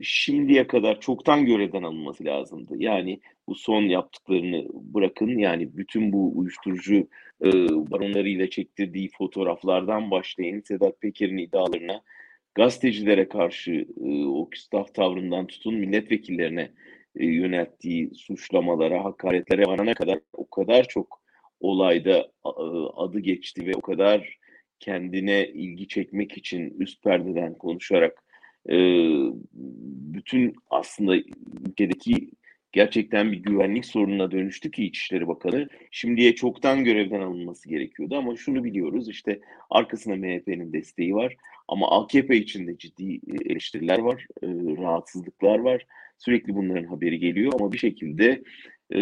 Şimdiye 0.01 0.67
kadar 0.67 1.00
çoktan 1.01 1.45
görevden 1.45 1.83
alınması 1.83 2.25
lazımdı. 2.25 2.74
Yani 2.77 3.19
bu 3.48 3.55
son 3.55 3.81
yaptıklarını 3.81 4.67
bırakın. 4.74 5.38
Yani 5.38 5.77
bütün 5.77 6.13
bu 6.13 6.38
uyuşturucu 6.38 7.07
e, 7.45 7.51
baronlarıyla 7.91 8.50
çektirdiği 8.50 9.10
fotoğraflardan 9.17 10.12
başlayın 10.12 10.62
Sedat 10.62 11.01
Peker'in 11.01 11.38
iddialarına, 11.38 12.01
gazetecilere 12.55 13.29
karşı 13.29 13.88
e, 14.05 14.25
o 14.25 14.50
küstah 14.50 14.86
tavrından 14.88 15.48
tutun 15.48 15.75
milletvekillerine 15.75 16.71
e, 17.15 17.25
yönelttiği 17.25 18.12
suçlamalara, 18.15 19.03
hakaretlere 19.03 19.65
varana 19.65 19.93
kadar 19.93 20.19
o 20.33 20.50
kadar 20.50 20.88
çok 20.88 21.21
olayda 21.60 22.31
adı 22.95 23.19
geçti 23.19 23.67
ve 23.67 23.71
o 23.75 23.81
kadar 23.81 24.38
kendine 24.79 25.48
ilgi 25.48 25.88
çekmek 25.88 26.38
için 26.38 26.75
üst 26.79 27.03
perdeden 27.03 27.53
konuşarak 27.53 28.24
e, 28.70 28.75
bütün 30.13 30.56
aslında 30.70 31.15
ülkedeki 31.68 32.32
gerçekten 32.72 33.32
bir 33.32 33.38
güvenlik 33.38 33.86
sorununa 33.86 34.32
dönüştü 34.32 34.72
ki 34.72 34.86
İçişleri 34.86 35.27
Bakanı. 35.27 35.68
Şimdiye 35.91 36.36
çoktan 36.36 36.84
görevden 36.84 37.22
alınması 37.22 37.70
gerekiyordu 37.70 38.15
ama 38.18 38.36
şunu 38.36 38.63
biliyoruz 38.63 39.10
işte 39.10 39.39
arkasında 39.70 40.15
MHP'nin 40.15 40.74
desteği 40.74 41.15
var 41.15 41.36
ama 41.68 42.01
AKP 42.01 42.38
içinde 42.38 42.77
ciddi 42.77 43.20
eleştiriler 43.46 44.00
var, 44.00 44.25
e, 44.44 44.48
rahatsızlıklar 44.82 45.60
var. 45.60 45.86
Sürekli 46.18 46.56
bunların 46.56 46.84
haberi 46.84 47.20
geliyor 47.20 47.53
ama 47.60 47.72
bir 47.72 47.77
şekilde 47.77 48.44
e, 48.94 49.00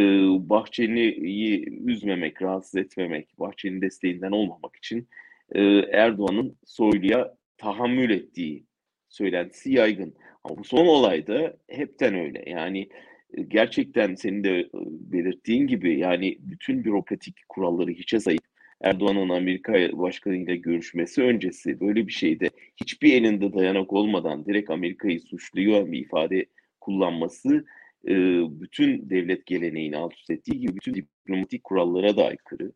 Bahçeli'yi 0.50 1.70
üzmemek, 1.86 2.42
rahatsız 2.42 2.76
etmemek, 2.76 3.40
Bahçeli'nin 3.40 3.82
desteğinden 3.82 4.32
olmamak 4.32 4.76
için 4.76 5.08
e, 5.52 5.62
Erdoğan'ın 5.80 6.58
Soylu'ya 6.66 7.36
tahammül 7.58 8.10
ettiği 8.10 8.69
söylentisi 9.10 9.74
yaygın. 9.74 10.14
Ama 10.44 10.58
bu 10.58 10.64
son 10.64 10.86
olayda 10.86 11.58
hepten 11.68 12.16
öyle. 12.16 12.44
Yani 12.48 12.90
e, 13.34 13.42
gerçekten 13.42 14.16
senin 14.16 14.44
de 14.44 14.60
e, 14.60 14.70
belirttiğin 15.12 15.68
gibi 15.68 16.00
yani 16.00 16.38
bütün 16.40 16.84
bürokratik 16.84 17.36
kuralları 17.50 17.92
hiçe 17.92 18.20
sayıp 18.20 18.44
Erdoğan'ın 18.82 19.30
Amerika 19.30 19.74
Başkanı 19.74 20.36
ile 20.36 20.56
görüşmesi 20.56 21.22
öncesi 21.24 21.80
böyle 21.80 22.08
bir 22.08 22.12
şeyde 22.12 22.50
hiçbir 22.78 23.14
elinde 23.14 23.54
dayanak 23.54 23.94
olmadan 23.94 24.46
direkt 24.46 24.70
Amerika'yı 24.70 25.22
suçluyor 25.22 25.92
bir 25.92 26.00
ifade 26.00 26.46
kullanması 26.82 27.66
e, 28.08 28.14
bütün 28.62 29.10
devlet 29.10 29.46
geleneğini 29.46 29.98
alt 29.98 30.14
üst 30.14 30.30
ettiği 30.32 30.60
gibi 30.60 30.76
bütün 30.76 30.94
diplomatik 30.94 31.64
kurallara 31.64 32.18
da 32.18 32.26
aykırı. 32.26 32.72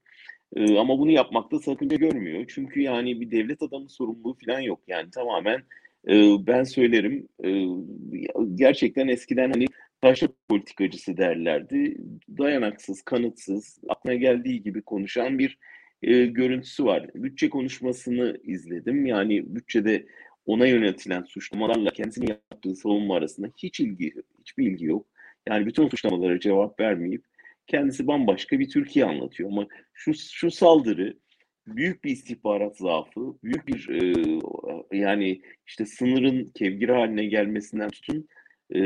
Ama 0.57 0.99
bunu 0.99 1.11
yapmakta 1.11 1.59
sakınca 1.59 1.97
görmüyor. 1.97 2.45
Çünkü 2.47 2.81
yani 2.81 3.21
bir 3.21 3.31
devlet 3.31 3.61
adamı 3.61 3.89
sorumluluğu 3.89 4.37
falan 4.45 4.59
yok. 4.59 4.79
Yani 4.87 5.09
tamamen 5.11 5.63
ben 6.47 6.63
söylerim 6.63 7.27
gerçekten 8.55 9.07
eskiden 9.07 9.51
hani 9.51 9.65
taşra 10.01 10.27
politikacısı 10.49 11.17
derlerdi. 11.17 11.97
Dayanaksız, 12.37 13.01
kanıtsız, 13.01 13.79
aklına 13.89 14.15
geldiği 14.15 14.63
gibi 14.63 14.81
konuşan 14.81 15.39
bir 15.39 15.57
e, 16.01 16.25
görüntüsü 16.25 16.85
var. 16.85 17.09
Bütçe 17.15 17.49
konuşmasını 17.49 18.37
izledim. 18.43 19.05
Yani 19.05 19.55
bütçede 19.55 20.05
ona 20.45 20.67
yöneltilen 20.67 21.23
suçlamalarla 21.23 21.91
kendisinin 21.91 22.27
yaptığı 22.27 22.75
savunma 22.75 23.15
arasında 23.15 23.47
hiç 23.57 23.79
ilgi, 23.79 24.13
hiçbir 24.39 24.71
ilgi 24.71 24.85
yok. 24.85 25.05
Yani 25.49 25.65
bütün 25.65 25.89
suçlamalara 25.89 26.39
cevap 26.39 26.79
vermeyip 26.79 27.23
kendisi 27.67 28.07
bambaşka 28.07 28.59
bir 28.59 28.69
Türkiye 28.69 29.05
anlatıyor. 29.05 29.49
Ama 29.51 29.67
şu, 29.93 30.13
şu 30.13 30.51
saldırı 30.51 31.17
büyük 31.67 32.03
bir 32.03 32.11
istihbarat 32.11 32.77
zaafı, 32.77 33.35
büyük 33.43 33.67
bir 33.67 33.89
e, 33.89 34.97
yani 34.97 35.41
işte 35.67 35.85
sınırın 35.85 36.51
kevgir 36.55 36.89
haline 36.89 37.25
gelmesinden 37.25 37.89
tutun 37.89 38.27
e, 38.75 38.79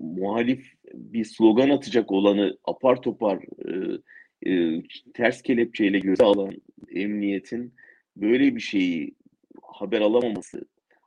muhalif 0.00 0.72
bir 0.94 1.24
slogan 1.24 1.70
atacak 1.70 2.12
olanı 2.12 2.58
apar 2.64 3.02
topar 3.02 3.38
e, 3.68 4.52
e, 4.52 4.82
ters 5.14 5.42
kelepçeyle 5.42 5.98
göze 5.98 6.24
alan 6.24 6.54
emniyetin 6.94 7.74
böyle 8.16 8.54
bir 8.56 8.60
şeyi 8.60 9.14
haber 9.62 10.00
alamaması, 10.00 10.64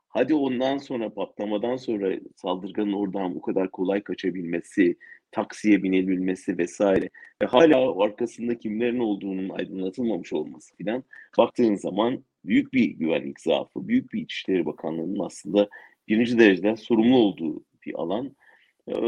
hadi 0.08 0.34
ondan 0.34 0.78
sonra 0.78 1.14
patlamadan 1.14 1.76
sonra 1.76 2.16
saldırganın 2.36 2.92
oradan 2.92 3.34
bu 3.34 3.40
kadar 3.42 3.70
kolay 3.70 4.02
kaçabilmesi, 4.02 4.96
taksiye 5.34 5.82
binebilmesi 5.82 6.58
vesaire 6.58 7.10
ve 7.42 7.46
hala 7.46 8.04
arkasında 8.04 8.58
kimlerin 8.58 8.98
olduğunun 8.98 9.48
aydınlatılmamış 9.48 10.32
olması 10.32 10.76
filan 10.76 11.04
baktığın 11.38 11.74
zaman 11.74 12.24
büyük 12.44 12.72
bir 12.72 12.84
güvenlik 12.84 13.40
zaafı, 13.40 13.88
büyük 13.88 14.12
bir 14.12 14.22
İçişleri 14.22 14.66
Bakanlığı'nın 14.66 15.24
aslında 15.24 15.68
birinci 16.08 16.38
dereceden 16.38 16.74
sorumlu 16.74 17.16
olduğu 17.16 17.64
bir 17.86 17.94
alan. 17.94 18.36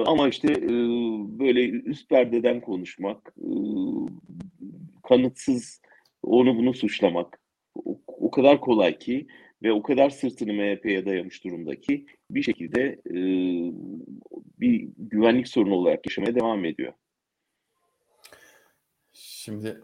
Ama 0.07 0.29
işte 0.29 0.49
böyle 1.39 1.69
üst 1.71 2.09
perdeden 2.09 2.61
konuşmak, 2.61 3.35
kanıtsız 5.09 5.81
onu 6.23 6.57
bunu 6.57 6.75
suçlamak 6.75 7.41
o 8.07 8.31
kadar 8.31 8.61
kolay 8.61 8.99
ki 8.99 9.27
ve 9.63 9.73
o 9.73 9.83
kadar 9.83 10.11
sırtını 10.11 10.53
MHP'ye 10.53 11.07
dayamış 11.07 11.45
durumdaki 11.45 12.07
bir 12.31 12.43
şekilde 12.43 12.81
e, 13.07 13.17
bir 14.61 14.89
güvenlik 14.99 15.49
sorunu 15.49 15.75
olarak 15.75 16.07
yaşamaya 16.07 16.35
devam 16.35 16.65
ediyor. 16.65 16.93
Şimdi 19.13 19.81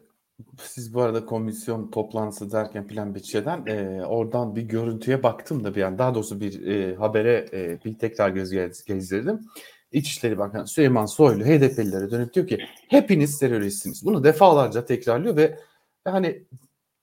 siz 0.58 0.94
bu 0.94 1.02
arada 1.02 1.26
komisyon 1.26 1.90
toplantısı 1.90 2.52
derken 2.52 2.86
plan 2.86 3.14
bütçeden 3.14 3.66
e, 3.66 4.06
oradan 4.06 4.56
bir 4.56 4.62
görüntüye 4.62 5.22
baktım 5.22 5.64
da 5.64 5.74
bir 5.74 5.82
an 5.82 5.98
daha 5.98 6.14
doğrusu 6.14 6.40
bir 6.40 6.66
e, 6.66 6.94
habere 6.94 7.46
e, 7.52 7.84
bir 7.84 7.98
tekrar 7.98 8.30
göz 8.30 8.50
gezdirdim. 8.86 9.40
İçişleri 9.92 10.38
Bakanı 10.38 10.66
Süleyman 10.66 11.06
Soylu 11.06 11.44
HDP'lilere 11.44 12.10
dönüp 12.10 12.34
diyor 12.34 12.46
ki 12.46 12.58
hepiniz 12.88 13.38
teröristsiniz. 13.38 14.04
Bunu 14.04 14.24
defalarca 14.24 14.84
tekrarlıyor 14.84 15.36
ve 15.36 15.58
hani 16.04 16.44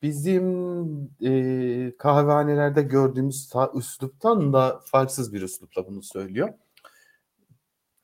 bizim 0.02 0.46
e, 1.22 1.98
kahvehanelerde 1.98 2.82
gürdüğümüz 2.82 3.52
üsluptan 3.76 4.54
da 4.54 4.82
farksız 4.86 5.34
bir 5.34 5.42
üslupla 5.42 5.88
bunu 5.88 6.04
söylüyor. 6.04 6.50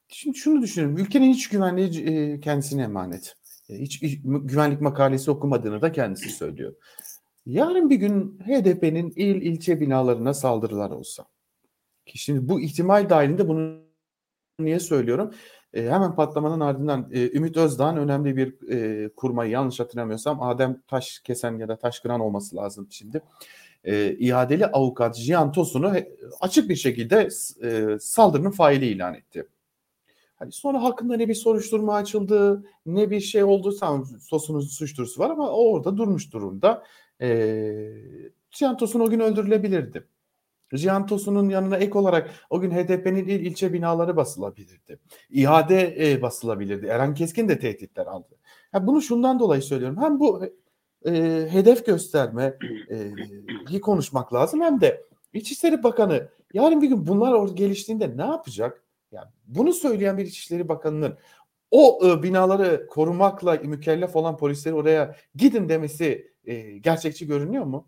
Şimdi 0.07 0.37
şunu 0.37 0.61
düşünüyorum. 0.61 0.97
Ülkenin 0.97 1.33
hiç 1.33 1.49
güvenliği 1.49 2.07
e, 2.07 2.39
kendisine 2.39 2.83
emanet. 2.83 3.35
E, 3.69 3.79
hiç, 3.79 4.01
hiç 4.01 4.19
güvenlik 4.23 4.81
makalesi 4.81 5.31
okumadığını 5.31 5.81
da 5.81 5.91
kendisi 5.91 6.29
söylüyor. 6.29 6.73
Yarın 7.45 7.89
bir 7.89 7.95
gün 7.95 8.39
HDP'nin 8.39 9.13
il 9.15 9.41
ilçe 9.41 9.79
binalarına 9.79 10.33
saldırılar 10.33 10.91
olsa. 10.91 11.25
Ki 12.05 12.17
şimdi 12.17 12.49
bu 12.49 12.61
ihtimal 12.61 13.09
dahilinde 13.09 13.47
bunu 13.47 13.85
niye 14.59 14.79
söylüyorum? 14.79 15.33
E, 15.75 15.89
hemen 15.89 16.15
patlamanın 16.15 16.59
ardından 16.59 17.09
e, 17.11 17.31
Ümit 17.31 17.57
Özdağ'ın 17.57 17.97
önemli 17.97 18.37
bir 18.37 18.69
e, 18.69 19.09
kurmayı 19.09 19.51
yanlış 19.51 19.79
hatırlamıyorsam 19.79 20.41
Adem 20.41 20.81
Taş 20.87 21.19
Kesen 21.19 21.57
ya 21.57 21.67
da 21.67 21.75
Taş 21.75 21.99
Kıran 21.99 22.19
olması 22.19 22.55
lazım 22.55 22.87
şimdi. 22.89 23.21
E, 23.83 24.15
iadeli 24.19 24.65
avukat 24.65 25.17
Jian 25.17 25.51
Tosun'u 25.51 25.93
açık 26.41 26.69
bir 26.69 26.75
şekilde 26.75 27.29
e, 27.63 27.99
saldırının 27.99 28.51
faili 28.51 28.85
ilan 28.85 29.13
etti. 29.13 29.47
Hani 30.35 30.51
sonra 30.51 30.83
hakkında 30.83 31.17
ne 31.17 31.27
bir 31.27 31.33
soruşturma 31.35 31.95
açıldı, 31.95 32.63
ne 32.85 33.11
bir 33.11 33.19
şey 33.19 33.43
oldu. 33.43 33.75
Tamam 33.79 34.07
Tosun'un 34.29 34.59
suç 34.59 34.97
duyurusu 34.97 35.21
var 35.21 35.29
ama 35.29 35.49
o 35.49 35.71
orada 35.71 35.97
durmuş 35.97 36.33
durumda. 36.33 36.83
E, 37.21 37.27
Jian 38.51 38.77
Tosun 38.77 38.99
o 38.99 39.09
gün 39.09 39.19
öldürülebilirdi. 39.19 40.07
Cihan 40.75 41.05
Tosun'un 41.05 41.49
yanına 41.49 41.77
ek 41.77 41.97
olarak 41.97 42.29
o 42.49 42.59
gün 42.59 42.71
HDP'nin 42.71 43.25
il 43.25 43.45
ilçe 43.45 43.73
binaları 43.73 44.15
basılabilirdi. 44.15 44.99
İhade 45.29 46.11
e, 46.11 46.21
basılabilirdi. 46.21 46.85
Eren 46.85 47.13
Keskin 47.13 47.49
de 47.49 47.59
tehditler 47.59 48.05
aldı. 48.05 48.37
Yani 48.73 48.87
bunu 48.87 49.01
şundan 49.01 49.39
dolayı 49.39 49.61
söylüyorum. 49.61 49.97
Hem 50.01 50.19
bu 50.19 50.43
e, 51.05 51.11
hedef 51.51 51.85
gösterme 51.85 52.57
e, 53.71 53.79
konuşmak 53.81 54.33
lazım 54.33 54.61
hem 54.61 54.81
de 54.81 55.03
İçişleri 55.33 55.83
Bakanı 55.83 56.29
Yarın 56.55 56.81
bir 56.81 56.87
gün 56.87 57.07
bunlar 57.07 57.47
geliştiğinde 57.47 58.17
ne 58.17 58.25
yapacak? 58.25 58.83
Yani 59.11 59.27
bunu 59.47 59.73
söyleyen 59.73 60.17
bir 60.17 60.25
İçişleri 60.25 60.67
Bakanı'nın 60.67 61.17
o 61.71 61.99
e, 62.05 62.23
binaları 62.23 62.87
korumakla 62.87 63.55
mükellef 63.63 64.15
olan 64.15 64.37
polisleri 64.37 64.75
oraya 64.75 65.15
gidin 65.35 65.69
demesi 65.69 66.31
e, 66.45 66.77
gerçekçi 66.77 67.27
görünüyor 67.27 67.63
mu? 67.65 67.87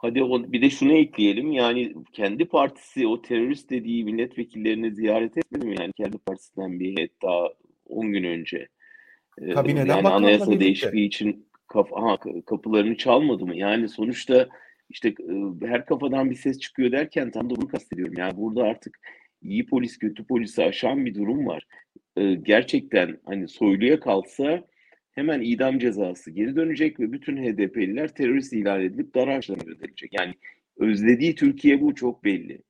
Hadi 0.00 0.22
o, 0.22 0.52
bir 0.52 0.62
de 0.62 0.70
şunu 0.70 0.92
ekleyelim 0.92 1.52
yani 1.52 1.94
kendi 2.12 2.44
partisi 2.44 3.06
o 3.06 3.22
terörist 3.22 3.70
dediği 3.70 4.04
milletvekillerini 4.04 4.94
ziyaret 4.94 5.38
etmedi 5.38 5.66
mi? 5.66 5.76
Yani 5.80 5.92
kendi 5.92 6.18
partisinden 6.18 6.80
bir 6.80 6.96
heyet 6.96 7.22
daha 7.22 7.48
10 7.86 8.12
gün 8.12 8.24
önce. 8.24 8.68
Ee, 9.42 9.50
Kabineden 9.50 9.96
yani 9.96 10.08
anayasa 10.08 10.60
değişikliği 10.60 11.06
için 11.06 11.48
kaf 11.68 11.92
aha, 11.92 12.18
kapılarını 12.46 12.96
çalmadı 12.96 13.46
mı? 13.46 13.56
Yani 13.56 13.88
sonuçta 13.88 14.48
işte 14.90 15.08
e, 15.08 15.66
her 15.66 15.86
kafadan 15.86 16.30
bir 16.30 16.36
ses 16.36 16.58
çıkıyor 16.58 16.92
derken 16.92 17.30
tam 17.30 17.50
da 17.50 17.56
bunu 17.56 17.68
kastediyorum. 17.68 18.14
Yani 18.18 18.36
burada 18.36 18.62
artık 18.62 18.98
iyi 19.42 19.66
polis 19.66 19.98
kötü 19.98 20.26
polisi 20.26 20.64
aşan 20.64 21.06
bir 21.06 21.14
durum 21.14 21.46
var. 21.46 21.66
Ee, 22.16 22.34
gerçekten 22.34 23.20
hani 23.26 23.48
soyluya 23.48 24.00
kalsa 24.00 24.64
hemen 25.18 25.40
idam 25.40 25.78
cezası 25.78 26.30
geri 26.30 26.56
dönecek 26.56 27.00
ve 27.00 27.12
bütün 27.12 27.36
HDP'liler 27.36 28.08
terörist 28.14 28.52
ilan 28.52 28.80
edilip 28.80 29.14
dar 29.14 29.28
harçlarına 29.28 29.62
ödenecek. 29.62 30.12
Yani 30.14 30.34
özlediği 30.76 31.34
Türkiye 31.34 31.80
bu 31.80 31.94
çok 31.94 32.24
belli. 32.24 32.62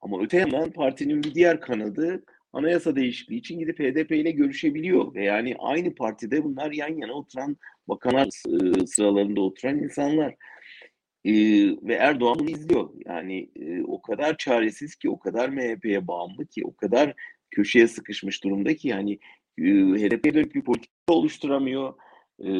Ama 0.00 0.22
öte 0.22 0.38
yandan 0.38 0.70
partinin 0.70 1.22
bir 1.22 1.34
diğer 1.34 1.60
kanadı 1.60 2.24
anayasa 2.52 2.96
değişikliği 2.96 3.36
için 3.36 3.58
gidip 3.58 3.78
HDP 3.78 4.12
ile 4.12 4.30
görüşebiliyor. 4.30 5.14
Ve 5.14 5.24
yani 5.24 5.54
aynı 5.58 5.94
partide 5.94 6.44
bunlar 6.44 6.72
yan 6.72 6.98
yana 6.98 7.12
oturan 7.12 7.56
bakanlar 7.88 8.26
e, 8.26 8.86
sıralarında 8.86 9.40
oturan 9.40 9.78
insanlar. 9.78 10.34
Ee, 11.24 11.32
ve 11.82 11.94
Erdoğan 11.94 12.38
bunu 12.38 12.50
izliyor. 12.50 12.90
Yani 13.06 13.50
e, 13.56 13.82
o 13.82 14.02
kadar 14.02 14.36
çaresiz 14.36 14.96
ki, 14.96 15.10
o 15.10 15.18
kadar 15.18 15.48
MHP'ye 15.48 16.06
bağımlı 16.06 16.46
ki, 16.46 16.62
o 16.66 16.76
kadar 16.76 17.14
köşeye 17.50 17.88
sıkışmış 17.88 18.44
durumda 18.44 18.76
ki 18.76 18.88
yani 18.88 19.18
e, 19.58 19.62
HDP'ye 19.62 20.34
dönük 20.34 20.54
bir 20.54 20.62
politika 20.62 20.99
oluşturamıyor. 21.12 21.94
E, 22.44 22.50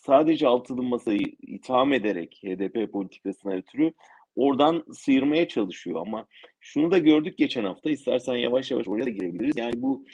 sadece 0.00 0.46
altılı 0.46 0.82
masayı 0.82 1.26
itham 1.42 1.92
ederek 1.92 2.40
HDP 2.44 2.92
politikasına 2.92 3.52
ötürü 3.52 3.92
oradan 4.36 4.84
sıyırmaya 4.92 5.48
çalışıyor. 5.48 6.00
Ama 6.06 6.26
şunu 6.60 6.90
da 6.90 6.98
gördük 6.98 7.38
geçen 7.38 7.64
hafta. 7.64 7.90
İstersen 7.90 8.34
yavaş 8.34 8.70
yavaş 8.70 8.88
oraya 8.88 9.06
da 9.06 9.10
girebiliriz. 9.10 9.56
Yani 9.56 9.82
bu 9.82 10.04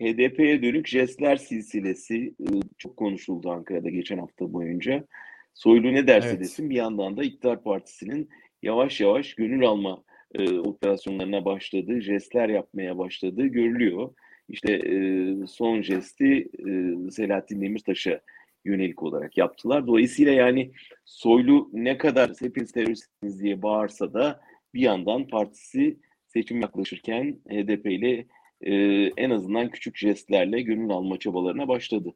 HDP'ye 0.00 0.62
dönük 0.62 0.88
jestler 0.88 1.36
silsilesi 1.36 2.34
e, 2.40 2.48
çok 2.78 2.96
konuşuldu 2.96 3.50
Ankara'da 3.50 3.90
geçen 3.90 4.18
hafta 4.18 4.52
boyunca. 4.52 5.06
Soylu 5.54 5.92
ne 5.92 6.06
derse 6.06 6.28
Evet. 6.28 6.40
desin 6.40 6.70
bir 6.70 6.76
yandan 6.76 7.16
da 7.16 7.24
iktidar 7.24 7.62
partisinin 7.62 8.28
yavaş 8.62 9.00
yavaş 9.00 9.34
gönül 9.34 9.66
alma 9.66 10.02
e, 10.34 10.58
operasyonlarına 10.58 11.44
başladığı, 11.44 12.00
jestler 12.00 12.48
yapmaya 12.48 12.98
başladığı 12.98 13.46
görülüyor. 13.46 14.14
İşte 14.52 14.72
e, 14.72 15.46
son 15.46 15.82
jesti 15.82 16.48
e, 16.68 17.10
Selahattin 17.10 17.60
Demirtaş'a 17.60 18.20
yönelik 18.64 19.02
olarak 19.02 19.38
yaptılar. 19.38 19.86
Dolayısıyla 19.86 20.32
yani 20.32 20.72
Soylu 21.04 21.70
ne 21.72 21.98
kadar 21.98 22.32
hepiniz 22.38 22.72
teröristsiniz 22.72 23.40
diye 23.40 23.62
bağırsa 23.62 24.14
da 24.14 24.40
bir 24.74 24.80
yandan 24.80 25.26
partisi 25.26 25.98
seçim 26.28 26.60
yaklaşırken 26.60 27.40
HDP 27.48 27.86
ile 27.86 28.26
e, 28.60 28.74
en 29.16 29.30
azından 29.30 29.70
küçük 29.70 29.96
jestlerle 29.96 30.60
gönül 30.60 30.90
alma 30.90 31.18
çabalarına 31.18 31.68
başladı. 31.68 32.14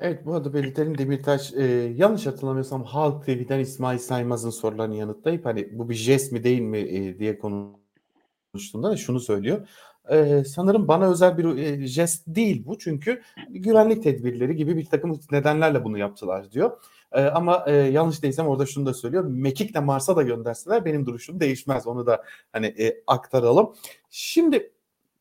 Evet 0.00 0.26
bu 0.26 0.34
arada 0.34 0.54
belirtelim 0.54 0.98
Demirtaş 0.98 1.54
e, 1.54 1.64
yanlış 1.96 2.26
hatırlamıyorsam 2.26 2.84
Halk 2.84 3.26
TV'den 3.26 3.58
İsmail 3.58 3.98
Saymaz'ın 3.98 4.50
sorularını 4.50 4.96
yanıtlayıp 4.96 5.44
hani 5.44 5.78
bu 5.78 5.90
bir 5.90 5.94
jest 5.94 6.32
mi 6.32 6.44
değil 6.44 6.60
mi 6.60 6.78
e, 6.78 7.18
diye 7.18 7.38
konuştuğunda 7.38 8.90
da 8.90 8.96
şunu 8.96 9.20
söylüyor. 9.20 9.68
E, 10.10 10.44
sanırım 10.44 10.88
bana 10.88 11.10
özel 11.10 11.38
bir 11.38 11.58
e, 11.58 11.86
jest 11.86 12.22
değil 12.26 12.66
bu 12.66 12.78
çünkü 12.78 13.22
güvenlik 13.48 14.02
tedbirleri 14.02 14.56
gibi 14.56 14.76
bir 14.76 14.86
takım 14.86 15.20
nedenlerle 15.30 15.84
bunu 15.84 15.98
yaptılar 15.98 16.50
diyor. 16.50 16.78
E, 17.12 17.24
ama 17.24 17.64
e, 17.66 17.72
yanlış 17.72 18.22
değilsem 18.22 18.46
orada 18.46 18.66
şunu 18.66 18.86
da 18.86 18.94
söylüyor. 18.94 19.24
Mekik'le 19.24 19.80
Mars'a 19.82 20.16
da 20.16 20.22
gönderseler 20.22 20.84
benim 20.84 21.06
duruşum 21.06 21.40
değişmez. 21.40 21.86
Onu 21.86 22.06
da 22.06 22.24
hani 22.52 22.66
e, 22.66 23.02
aktaralım. 23.06 23.74
Şimdi 24.10 24.72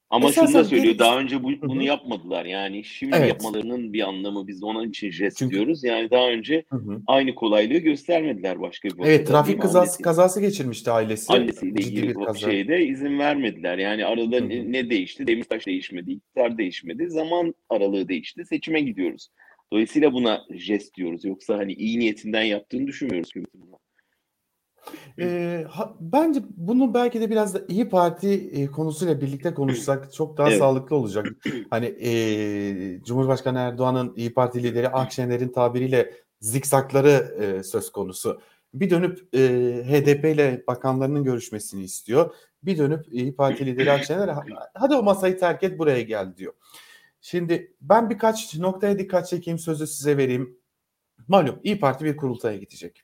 Ama 0.10 0.30
Esasen 0.30 0.46
şunu 0.48 0.60
da 0.60 0.64
söylüyor. 0.64 0.86
geri- 0.86 1.00
Daha 1.00 1.20
önce 1.20 1.44
bu, 1.44 1.52
bunu 1.62 1.84
yapmadılar. 1.84 2.46
Yani 2.46 2.84
şimdi 2.84 3.16
Evet. 3.16 3.30
yapmalarının 3.30 3.94
bir 3.94 4.08
anlamı 4.08 4.48
biz 4.48 4.64
onun 4.64 4.90
için 4.90 5.12
jest 5.12 5.38
Çünkü- 5.38 5.56
diyoruz. 5.56 5.84
Yani 5.84 6.12
daha 6.12 6.28
önce 6.30 6.64
Hı 6.70 6.76
hı. 6.76 7.02
aynı 7.08 7.36
kolaylığı 7.36 7.78
göstermediler 7.78 8.62
başka 8.62 8.90
bir 8.90 9.04
evet 9.06 9.28
trafik 9.28 9.62
kazası 9.62 9.80
Annesi- 9.92 10.02
kazası 10.04 10.42
geçirmişti 10.42 10.92
ailesi. 10.92 11.34
annesiyle 11.34 11.76
Ciddi 11.82 11.90
ilgili 11.90 12.08
bir 12.10 12.14
kaza. 12.26 12.40
şeyde 12.52 12.86
izin 12.86 13.20
vermediler. 13.20 13.78
Yani 13.78 14.06
arada 14.06 14.40
ne, 14.40 14.72
ne 14.72 14.90
değişti? 14.90 15.28
Demirtaş 15.28 15.68
değişmedi, 15.68 16.12
iktidar 16.12 16.58
değişmedi. 16.58 17.10
Zaman 17.10 17.54
aralığı 17.70 18.08
değişti. 18.08 18.46
Seçime 18.46 18.82
gidiyoruz. 18.82 19.28
Dolayısıyla 19.74 20.14
buna 20.14 20.42
jest 20.54 20.96
diyoruz. 20.98 21.26
Yoksa 21.26 21.58
hani 21.58 21.74
iyi 21.74 22.00
niyetinden 22.00 22.44
yaptığını 22.44 22.88
düşünmüyoruz 22.88 23.30
hükümetin 23.30 23.62
bunu. 23.62 23.80
Ee, 25.20 25.66
ha- 25.70 25.96
bence 26.00 26.40
bunu 26.58 26.94
belki 26.94 27.22
de 27.22 27.30
biraz 27.30 27.54
da 27.54 27.62
İyi 27.68 27.90
Parti 27.90 28.30
e, 28.30 28.68
konusuyla 28.68 29.22
birlikte 29.22 29.54
konuşsak 29.54 30.14
çok 30.14 30.38
daha 30.38 30.50
Evet. 30.50 30.60
sağlıklı 30.60 30.96
olacak. 30.96 31.26
Hani 31.70 31.86
e, 31.86 33.02
Cumhurbaşkanı 33.04 33.60
Erdoğan'ın 33.60 34.14
İyi 34.16 34.34
Parti 34.34 34.64
lideri 34.64 34.90
Akşener'in 34.90 35.50
tabiriyle 35.50 36.14
zikzakları 36.40 37.36
e, 37.42 37.64
söz 37.64 37.92
konusu. 37.92 38.42
Bir 38.74 38.90
dönüp 38.90 39.36
e, 39.36 39.40
HDP 39.88 40.26
ile 40.26 40.64
bakanlarının 40.68 41.24
görüşmesini 41.24 41.84
istiyor. 41.84 42.34
Bir 42.64 42.78
dönüp 42.78 43.06
İyi 43.14 43.36
Parti 43.36 43.66
lideri 43.66 43.92
Akşener 43.92 44.28
"Ha- 44.28 44.44
hadi 44.74 44.96
o 44.96 45.04
masayı 45.04 45.38
terk 45.40 45.64
et 45.64 45.80
buraya 45.80 46.02
gel 46.02 46.38
diyor. 46.38 46.54
Şimdi 47.22 47.76
ben 47.82 48.10
birkaç 48.10 48.56
noktaya 48.56 49.00
dikkat 49.00 49.28
çekeyim 49.28 49.60
sözü 49.60 49.88
size 49.88 50.18
vereyim. 50.18 50.58
Malum 51.28 51.60
İyi 51.64 51.80
Parti 51.80 52.06
bir 52.06 52.18
kurultaya 52.18 52.58
gidecek. 52.58 53.04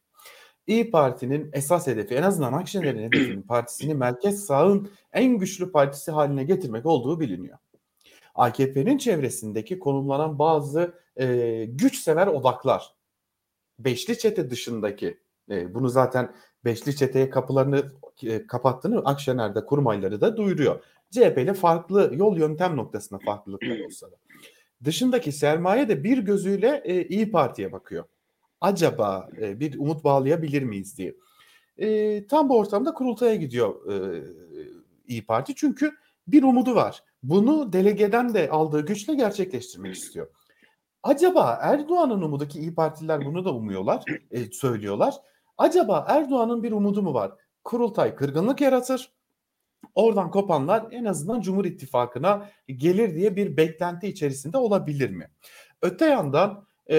İyi 0.68 0.92
Parti'nin 0.92 1.50
esas 1.54 1.88
hedefi 1.88 2.16
en 2.16 2.24
azından 2.24 2.54
Akşener'in 2.54 3.04
hedefinin 3.12 3.42
partisini 3.42 3.94
merkez 3.94 4.46
sağın 4.46 4.90
en 5.14 5.38
güçlü 5.38 5.72
partisi 5.72 6.12
haline 6.12 6.44
getirmek 6.44 6.86
olduğu 6.86 7.20
biliniyor. 7.20 7.58
AKP'nin 8.36 8.98
çevresindeki 8.98 9.80
konumlanan 9.80 10.40
bazı 10.40 10.94
e, 11.20 11.66
güç 11.66 11.98
sever 11.98 12.28
odaklar 12.28 12.96
Beşli 13.80 14.18
çete 14.18 14.50
dışındaki 14.50 15.20
e, 15.50 15.74
bunu 15.74 15.90
zaten 15.90 16.36
Beşli 16.66 16.96
çeteye 16.96 17.30
kapılarını 17.30 17.92
e, 18.24 18.48
kapattığını 18.48 19.00
Akşener'de 19.00 19.66
kurmayları 19.66 20.22
da 20.22 20.38
duyuruyor. 20.38 20.84
CHP 21.12 21.38
ile 21.38 21.54
farklı 21.54 22.12
yol 22.14 22.38
yöntem 22.38 22.78
noktasında 22.78 23.20
farklılıklar 23.26 23.80
olsa 23.80 24.12
da. 24.12 24.16
Dışındaki 24.84 25.32
sermaye 25.32 25.90
de 25.90 26.04
bir 26.04 26.18
gözüyle 26.18 26.82
e, 26.86 27.08
İyi 27.08 27.32
Parti'ye 27.32 27.72
bakıyor 27.72 28.06
acaba 28.62 29.30
e, 29.42 29.60
bir 29.60 29.80
umut 29.80 30.04
bağlayabilir 30.04 30.64
miyiz 30.64 30.98
diye. 30.98 31.16
E, 31.78 32.28
tam 32.28 32.50
bu 32.50 32.58
ortamda 32.58 32.94
kurultaya 32.94 33.36
gidiyor 33.36 33.92
e, 33.92 34.24
İyi 35.08 35.26
Parti 35.26 35.56
çünkü 35.56 35.92
bir 36.28 36.44
umudu 36.44 36.76
var. 36.76 37.04
Bunu 37.24 37.74
delegeden 37.74 38.34
de 38.34 38.50
aldığı 38.50 38.86
güçle 38.86 39.16
gerçekleştirmek 39.16 39.96
istiyor. 39.96 40.28
Acaba 41.04 41.60
Erdoğan'ın 41.62 42.22
umudu 42.22 42.48
ki 42.48 42.60
İyi 42.60 42.76
Partililer 42.76 43.26
bunu 43.26 43.46
da 43.46 43.54
umuyorlar, 43.54 44.04
e, 44.32 44.52
söylüyorlar. 44.52 45.14
Acaba 45.58 46.06
Erdoğan'ın 46.10 46.64
bir 46.64 46.72
umudu 46.72 47.02
mu 47.02 47.14
var? 47.14 47.32
Kurultay 47.64 48.16
kırgınlık 48.16 48.62
yaratır. 48.62 49.12
Oradan 49.96 50.32
kopanlar 50.32 50.88
en 50.92 51.06
azından 51.06 51.42
Cumhur 51.42 51.66
İttifakı'na 51.66 52.50
gelir 52.68 53.16
diye 53.16 53.36
bir 53.36 53.58
beklenti 53.58 54.08
içerisinde 54.08 54.58
olabilir 54.58 55.10
mi? 55.10 55.28
Öte 55.82 56.06
yandan 56.06 56.66
e, 56.92 56.96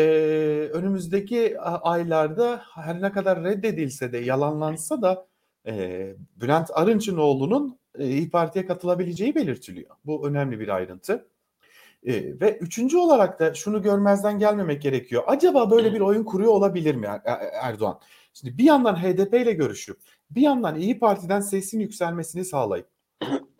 önümüzdeki 0.72 1.60
aylarda 1.60 2.62
her 2.74 3.02
ne 3.02 3.12
kadar 3.12 3.44
reddedilse 3.44 4.12
de 4.12 4.18
yalanlansa 4.18 5.02
da 5.02 5.26
e, 5.66 6.14
Bülent 6.36 6.70
Arınçınoğlu'nun 6.74 7.78
e, 7.98 8.08
İyi 8.08 8.30
Parti'ye 8.30 8.66
katılabileceği 8.66 9.34
belirtiliyor. 9.34 9.96
Bu 10.04 10.28
önemli 10.28 10.60
bir 10.60 10.68
ayrıntı. 10.68 11.28
E, 12.06 12.40
ve 12.40 12.58
üçüncü 12.58 12.96
olarak 12.96 13.40
da 13.40 13.54
şunu 13.54 13.82
görmezden 13.82 14.38
gelmemek 14.38 14.82
gerekiyor. 14.82 15.22
Acaba 15.26 15.70
böyle 15.70 15.92
bir 15.92 16.00
oyun 16.00 16.24
kuruyor 16.24 16.52
olabilir 16.52 16.94
mi 16.94 17.06
Er- 17.06 17.22
Er- 17.24 17.50
Erdoğan? 17.62 18.00
Şimdi 18.34 18.58
bir 18.58 18.64
yandan 18.64 18.96
HDP 18.96 19.34
ile 19.34 19.52
görüşüp 19.52 19.98
bir 20.30 20.40
yandan 20.40 20.78
İyi 20.78 20.98
Parti'den 20.98 21.40
sesin 21.40 21.80
yükselmesini 21.80 22.44
sağlayıp 22.44 22.86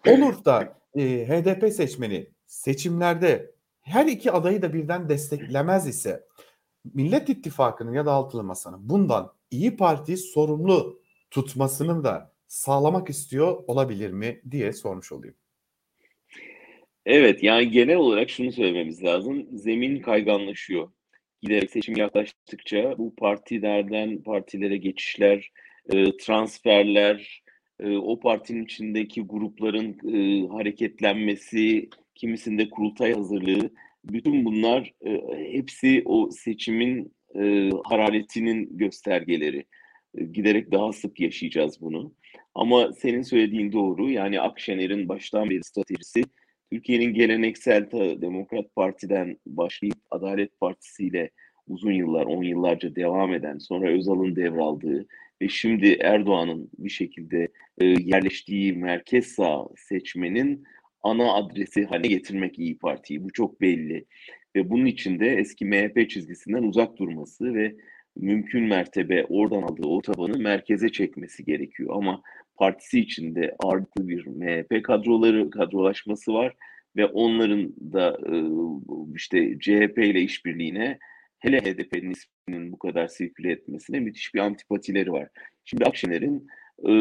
olur 0.08 0.44
da 0.44 0.78
e, 0.94 1.02
HDP 1.28 1.72
seçmeni 1.72 2.26
seçimlerde 2.46 3.51
her 3.82 4.06
iki 4.06 4.32
adayı 4.32 4.62
da 4.62 4.74
birden 4.74 5.08
desteklemez 5.08 5.88
ise 5.88 6.24
Millet 6.94 7.28
İttifakı'nın 7.28 7.92
ya 7.92 8.06
da 8.06 8.12
Altılı 8.12 8.44
Masa'nın 8.44 8.88
bundan 8.88 9.32
İyi 9.50 9.76
Parti 9.76 10.16
sorumlu 10.16 11.02
tutmasını 11.30 12.04
da 12.04 12.32
sağlamak 12.46 13.10
istiyor 13.10 13.64
olabilir 13.66 14.10
mi 14.10 14.40
diye 14.50 14.72
sormuş 14.72 15.12
olayım. 15.12 15.34
Evet 17.06 17.42
yani 17.42 17.70
genel 17.70 17.96
olarak 17.96 18.30
şunu 18.30 18.52
söylememiz 18.52 19.04
lazım. 19.04 19.46
Zemin 19.52 20.00
kayganlaşıyor. 20.00 20.92
Giderek 21.42 21.70
seçim 21.70 21.96
yaklaştıkça 21.96 22.94
bu 22.98 23.14
partilerden 23.14 24.22
partilere 24.22 24.76
geçişler, 24.76 25.52
e, 25.92 26.16
transferler, 26.16 27.42
e, 27.80 27.96
o 27.96 28.20
partinin 28.20 28.64
içindeki 28.64 29.22
grupların 29.22 29.98
e, 30.14 30.48
hareketlenmesi, 30.48 31.90
kimisinde 32.14 32.70
kurultay 32.70 33.12
hazırlığı, 33.12 33.70
bütün 34.04 34.44
bunlar 34.44 34.92
e, 35.06 35.22
hepsi 35.52 36.02
o 36.04 36.30
seçimin 36.30 37.12
e, 37.34 37.70
hararetinin 37.84 38.78
göstergeleri. 38.78 39.64
E, 40.14 40.24
giderek 40.24 40.72
daha 40.72 40.92
sık 40.92 41.20
yaşayacağız 41.20 41.80
bunu. 41.80 42.14
Ama 42.54 42.92
senin 42.92 43.22
söylediğin 43.22 43.72
doğru. 43.72 44.10
Yani 44.10 44.40
Akşener'in 44.40 45.08
baştan 45.08 45.50
beri 45.50 45.64
stratejisi 45.64 46.24
Türkiye'nin 46.72 47.14
geleneksel 47.14 47.90
Demokrat 48.20 48.74
Parti'den 48.76 49.36
başlayıp 49.46 49.98
Adalet 50.10 50.60
Partisi 50.60 51.06
ile 51.06 51.30
uzun 51.66 51.92
yıllar, 51.92 52.26
on 52.26 52.42
yıllarca 52.42 52.94
devam 52.94 53.34
eden, 53.34 53.58
sonra 53.58 53.90
Özal'ın 53.90 54.36
devraldığı 54.36 55.06
ve 55.42 55.48
şimdi 55.48 55.98
Erdoğan'ın 56.00 56.70
bir 56.78 56.90
şekilde 56.90 57.48
e, 57.78 57.86
yerleştiği 57.86 58.72
merkez 58.72 59.26
sağ 59.26 59.66
seçmenin 59.76 60.64
ana 61.02 61.34
adresi 61.34 61.84
haline 61.84 62.08
getirmek 62.08 62.58
İyi 62.58 62.78
Parti'yi. 62.78 63.24
Bu 63.24 63.32
çok 63.32 63.60
belli. 63.60 64.04
Ve 64.56 64.70
bunun 64.70 64.86
için 64.86 65.20
de 65.20 65.26
eski 65.26 65.64
MHP 65.64 66.10
çizgisinden 66.10 66.62
uzak 66.62 66.98
durması 66.98 67.54
ve 67.54 67.76
mümkün 68.16 68.64
mertebe 68.64 69.24
oradan 69.24 69.62
aldığı 69.62 69.86
o 69.86 70.02
tabanı 70.02 70.38
merkeze 70.38 70.88
çekmesi 70.88 71.44
gerekiyor. 71.44 71.90
Ama 71.92 72.22
partisi 72.56 73.00
içinde 73.00 73.56
ağırlıklı 73.58 74.08
bir 74.08 74.26
MHP 74.26 74.84
kadroları 74.84 75.50
kadrolaşması 75.50 76.34
var 76.34 76.54
ve 76.96 77.06
onların 77.06 77.74
da 77.92 78.18
e, 78.26 78.34
işte 79.16 79.58
CHP 79.58 79.98
ile 79.98 80.20
işbirliğine 80.20 80.98
hele 81.38 81.60
HDP'nin 81.60 82.10
isminin 82.10 82.72
bu 82.72 82.78
kadar 82.78 83.08
sirküle 83.08 83.52
etmesine 83.52 84.00
müthiş 84.00 84.34
bir 84.34 84.40
antipatileri 84.40 85.12
var. 85.12 85.28
Şimdi 85.64 85.84
Akşener'in 85.84 86.46
e, 86.88 86.92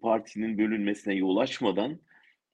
partinin 0.00 0.58
bölünmesine 0.58 1.14
yol 1.14 1.36
açmadan 1.36 1.98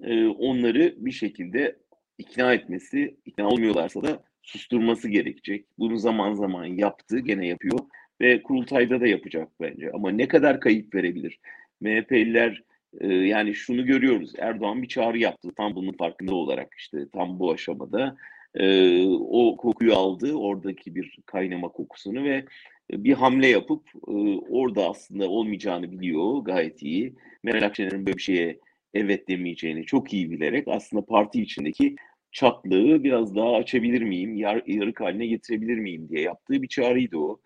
e, 0.02 0.26
onları 0.26 0.94
bir 0.98 1.12
şekilde 1.12 1.76
ikna 2.18 2.54
etmesi, 2.54 3.16
ikna 3.24 3.48
olmuyorlarsa 3.48 4.02
da 4.02 4.22
susturması 4.42 5.08
gerekecek. 5.08 5.66
Bunu 5.78 5.98
zaman 5.98 6.34
zaman 6.34 6.64
yaptı, 6.64 7.18
gene 7.18 7.46
yapıyor 7.46 7.78
ve 8.20 8.42
kurultayda 8.42 9.00
da 9.00 9.06
yapacak 9.06 9.48
bence. 9.60 9.90
Ama 9.94 10.10
ne 10.10 10.28
kadar 10.28 10.60
kayıp 10.60 10.94
verebilir? 10.94 11.40
MHP'liler 11.80 12.62
e, 13.00 13.14
yani 13.14 13.54
şunu 13.54 13.86
görüyoruz. 13.86 14.32
Erdoğan 14.38 14.82
bir 14.82 14.88
çağrı 14.88 15.18
yaptı 15.18 15.48
tam 15.56 15.74
bunun 15.74 15.92
farkında 15.92 16.34
olarak 16.34 16.74
işte 16.78 16.98
tam 17.12 17.38
bu 17.38 17.52
aşamada 17.52 18.16
e, 18.54 19.06
o 19.06 19.56
kokuyu 19.56 19.94
aldı 19.94 20.34
oradaki 20.34 20.94
bir 20.94 21.18
kaynama 21.26 21.68
kokusunu 21.68 22.24
ve 22.24 22.44
bir 22.92 23.12
hamle 23.12 23.46
yapıp 23.46 23.88
e, 24.08 24.12
orada 24.50 24.90
aslında 24.90 25.28
olmayacağını 25.28 25.92
biliyor 25.92 26.38
gayet 26.38 26.82
iyi. 26.82 27.14
Meral 27.42 27.66
Akşener'in 27.66 28.06
böyle 28.06 28.16
bir 28.16 28.22
şeye 28.22 28.58
evet 28.94 29.28
demeyeceğini 29.28 29.86
çok 29.86 30.12
iyi 30.12 30.30
bilerek 30.30 30.68
aslında 30.68 31.04
parti 31.04 31.42
içindeki 31.42 31.96
çatlığı 32.32 33.04
biraz 33.04 33.36
daha 33.36 33.54
açabilir 33.54 34.02
miyim, 34.02 34.34
yar, 34.36 34.62
yarık 34.66 35.00
haline 35.00 35.26
getirebilir 35.26 35.78
miyim 35.78 36.08
diye 36.08 36.20
yaptığı 36.20 36.62
bir 36.62 36.68
çağrıydı 36.68 37.18
o. 37.18 37.40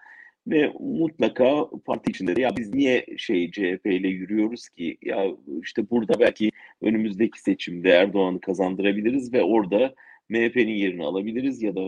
Ve 0.46 0.72
mutlaka 0.80 1.70
parti 1.86 2.10
içinde 2.10 2.36
de 2.36 2.40
ya 2.40 2.56
biz 2.56 2.74
niye 2.74 3.06
şey 3.18 3.50
CHP 3.50 3.86
ile 3.86 4.08
yürüyoruz 4.08 4.68
ki 4.68 4.98
ya 5.02 5.26
işte 5.62 5.90
burada 5.90 6.20
belki 6.20 6.50
önümüzdeki 6.82 7.40
seçimde 7.40 7.90
Erdoğan'ı 7.90 8.40
kazandırabiliriz 8.40 9.32
ve 9.32 9.42
orada 9.42 9.94
MHP'nin 10.28 10.74
yerini 10.74 11.04
alabiliriz 11.04 11.62
ya 11.62 11.76
da 11.76 11.80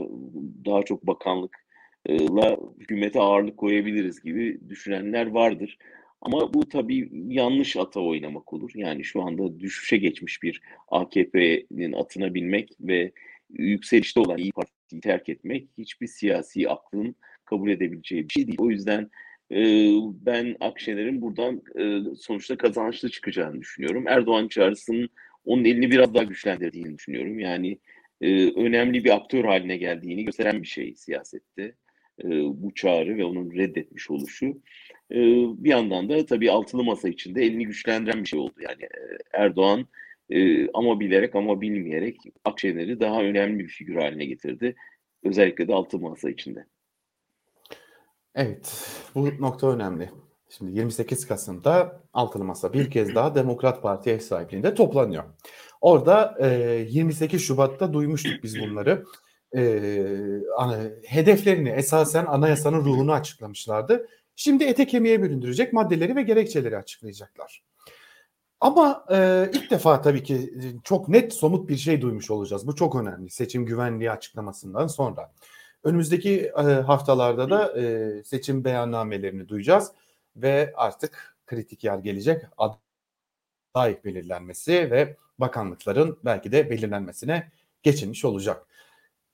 daha 0.64 0.82
çok 0.82 1.06
bakanlıkla 1.06 2.56
hükümete 2.80 3.20
ağırlık 3.20 3.56
koyabiliriz 3.56 4.22
gibi 4.22 4.60
düşünenler 4.68 5.26
vardır. 5.26 5.78
Ama 6.20 6.54
bu 6.54 6.68
tabii 6.68 7.10
yanlış 7.12 7.76
ata 7.76 8.00
oynamak 8.00 8.52
olur. 8.52 8.70
Yani 8.74 9.04
şu 9.04 9.22
anda 9.22 9.60
düşüşe 9.60 9.96
geçmiş 9.96 10.42
bir 10.42 10.60
AKP'nin 10.88 11.92
atına 11.92 12.34
binmek 12.34 12.72
ve 12.80 13.12
yükselişte 13.50 14.20
olan 14.20 14.38
İyi 14.38 14.52
Parti'yi 14.52 15.00
terk 15.00 15.28
etmek 15.28 15.68
hiçbir 15.78 16.06
siyasi 16.06 16.68
aklın 16.68 17.14
kabul 17.44 17.70
edebileceği 17.70 18.28
bir 18.28 18.32
şey 18.32 18.46
değil. 18.46 18.58
O 18.60 18.70
yüzden 18.70 19.10
e, 19.52 19.88
ben 20.26 20.56
Akşener'in 20.60 21.22
buradan 21.22 21.62
e, 21.78 22.14
sonuçta 22.16 22.56
kazançlı 22.56 23.10
çıkacağını 23.10 23.60
düşünüyorum. 23.60 24.08
Erdoğan 24.08 24.48
çağrısının 24.48 25.08
onun 25.44 25.64
elini 25.64 25.90
biraz 25.90 26.14
daha 26.14 26.22
güçlendirdiğini 26.22 26.98
düşünüyorum. 26.98 27.38
Yani 27.38 27.78
e, 28.20 28.50
önemli 28.50 29.04
bir 29.04 29.16
aktör 29.16 29.44
haline 29.44 29.76
geldiğini 29.76 30.24
gösteren 30.24 30.62
bir 30.62 30.68
şey 30.68 30.94
siyasette 30.94 31.74
e, 32.24 32.28
bu 32.62 32.74
çağrı 32.74 33.16
ve 33.16 33.24
onun 33.24 33.50
reddetmiş 33.50 34.10
oluşu. 34.10 34.46
E, 35.10 35.18
bir 35.64 35.70
yandan 35.70 36.08
da 36.08 36.26
tabii 36.26 36.50
altılı 36.50 36.84
masa 36.84 37.08
içinde 37.08 37.42
elini 37.42 37.66
güçlendiren 37.66 38.22
bir 38.22 38.28
şey 38.28 38.40
oldu. 38.40 38.54
Yani 38.60 38.82
e, 38.82 39.18
Erdoğan 39.32 39.86
e, 40.30 40.68
ama 40.70 41.00
bilerek 41.00 41.34
ama 41.34 41.60
bilmeyerek 41.60 42.16
Akşener'i 42.44 43.00
daha 43.00 43.22
önemli 43.22 43.58
bir 43.58 43.68
figür 43.68 43.96
haline 43.96 44.24
getirdi. 44.24 44.76
Özellikle 45.22 45.68
de 45.68 45.74
altılı 45.74 46.00
masa 46.00 46.30
içinde. 46.30 46.66
Evet, 48.34 48.86
bu 49.14 49.30
nokta 49.40 49.70
önemli. 49.70 50.10
Şimdi 50.48 50.72
28 50.78 51.26
Kasım'da 51.26 52.02
Altılı 52.12 52.44
Masa 52.44 52.72
bir 52.72 52.90
kez 52.90 53.14
daha 53.14 53.34
Demokrat 53.34 53.82
Parti 53.82 54.10
ev 54.10 54.18
sahipliğinde 54.18 54.74
toplanıyor. 54.74 55.24
Orada 55.80 56.36
e, 56.40 56.48
28 56.88 57.42
Şubat'ta 57.42 57.92
duymuştuk 57.92 58.42
biz 58.42 58.60
bunları. 58.60 59.04
E, 59.56 59.82
hedeflerini 61.06 61.68
esasen 61.68 62.26
anayasanın 62.26 62.84
ruhunu 62.84 63.12
açıklamışlardı. 63.12 64.08
Şimdi 64.36 64.64
ete 64.64 64.86
kemiğe 64.86 65.22
büründürecek 65.22 65.72
maddeleri 65.72 66.16
ve 66.16 66.22
gerekçeleri 66.22 66.76
açıklayacaklar. 66.76 67.62
Ama 68.60 69.04
e, 69.10 69.50
ilk 69.52 69.70
defa 69.70 70.02
tabii 70.02 70.22
ki 70.22 70.54
çok 70.84 71.08
net 71.08 71.34
somut 71.34 71.68
bir 71.68 71.76
şey 71.76 72.00
duymuş 72.00 72.30
olacağız. 72.30 72.66
Bu 72.66 72.76
çok 72.76 72.94
önemli 72.94 73.30
seçim 73.30 73.66
güvenliği 73.66 74.10
açıklamasından 74.10 74.86
sonra. 74.86 75.32
Önümüzdeki 75.84 76.52
e, 76.58 76.62
haftalarda 76.62 77.50
da 77.50 77.80
e, 77.80 78.24
seçim 78.24 78.64
beyannamelerini 78.64 79.48
duyacağız 79.48 79.92
ve 80.36 80.72
artık 80.76 81.36
kritik 81.46 81.84
yer 81.84 81.98
gelecek 81.98 82.42
aday 82.58 84.04
belirlenmesi 84.04 84.90
ve 84.90 85.16
bakanlıkların 85.38 86.18
belki 86.24 86.52
de 86.52 86.70
belirlenmesine 86.70 87.50
geçilmiş 87.82 88.24
olacak. 88.24 88.66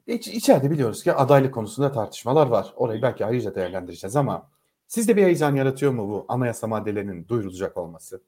İç, 0.06 0.28
içeride 0.28 0.70
biliyoruz 0.70 1.04
ki 1.04 1.12
adaylık 1.12 1.54
konusunda 1.54 1.92
tartışmalar 1.92 2.46
var. 2.46 2.72
Orayı 2.76 3.02
belki 3.02 3.24
ayrıca 3.24 3.54
değerlendireceğiz 3.54 4.16
ama 4.16 4.50
sizde 4.86 5.16
bir 5.16 5.22
heyecan 5.22 5.56
yaratıyor 5.56 5.92
mu 5.92 6.08
bu 6.08 6.24
anayasa 6.28 6.66
maddelerinin 6.66 7.28
duyurulacak 7.28 7.76
olması? 7.76 8.22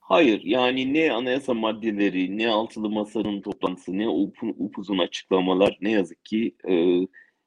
Hayır, 0.00 0.42
yani 0.44 0.94
ne 0.94 1.12
anayasa 1.12 1.54
maddeleri, 1.54 2.38
ne 2.38 2.48
altılı 2.48 2.90
masanın 2.90 3.40
toplantısı, 3.40 3.98
ne 3.98 4.08
upun, 4.08 4.54
upuzun 4.58 4.98
açıklamalar 4.98 5.78
ne 5.80 5.90
yazık 5.90 6.24
ki 6.24 6.54
e, 6.68 6.74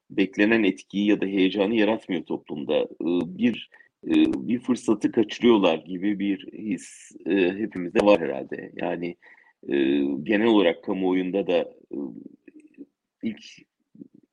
beklenen 0.09 0.63
etkiyi 0.63 1.07
ya 1.07 1.21
da 1.21 1.25
heyecanı 1.25 1.75
yaratmıyor 1.75 2.23
toplumda. 2.23 2.75
E, 2.75 2.87
bir 3.37 3.69
e, 4.07 4.13
bir 4.47 4.59
fırsatı 4.59 5.11
kaçırıyorlar 5.11 5.77
gibi 5.77 6.19
bir 6.19 6.47
his 6.53 7.11
e, 7.25 7.35
hepimizde 7.51 8.05
var 8.05 8.21
herhalde. 8.21 8.71
Yani 8.75 9.15
e, 9.67 9.75
genel 10.23 10.47
olarak 10.47 10.83
kamuoyunda 10.83 11.47
da 11.47 11.57
e, 11.57 11.97
ilk 13.23 13.43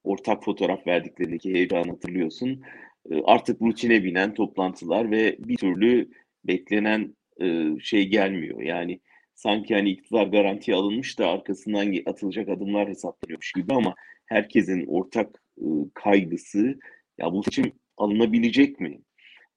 ortak 0.05 0.45
fotoğraf 0.45 0.87
verdiklerindeki 0.87 1.55
heyecanı 1.55 1.91
hatırlıyorsun. 1.91 2.63
E, 3.11 3.23
artık 3.25 3.63
rutine 3.63 4.05
binen 4.05 4.35
toplantılar 4.35 5.11
ve 5.11 5.37
bir 5.39 5.57
türlü 5.57 6.11
beklenen 6.45 7.17
e, 7.41 7.67
şey 7.81 8.09
gelmiyor. 8.09 8.63
Yani 8.63 9.01
sanki 9.35 9.75
hani 9.75 9.91
iktidar 9.91 10.27
garantiye 10.27 10.77
alınmış 10.77 11.19
da 11.19 11.29
arkasından 11.29 11.95
atılacak 12.07 12.49
adımlar 12.49 12.89
hesaplanıyormuş 12.89 13.53
gibi 13.53 13.75
ama 13.75 13.95
herkesin 14.27 14.87
ortak 14.87 15.43
e, 15.59 15.65
kaygısı 15.95 16.79
ya 17.19 17.33
bu 17.33 17.43
seçim 17.43 17.73
alınabilecek 17.97 18.81
mi? 18.81 19.01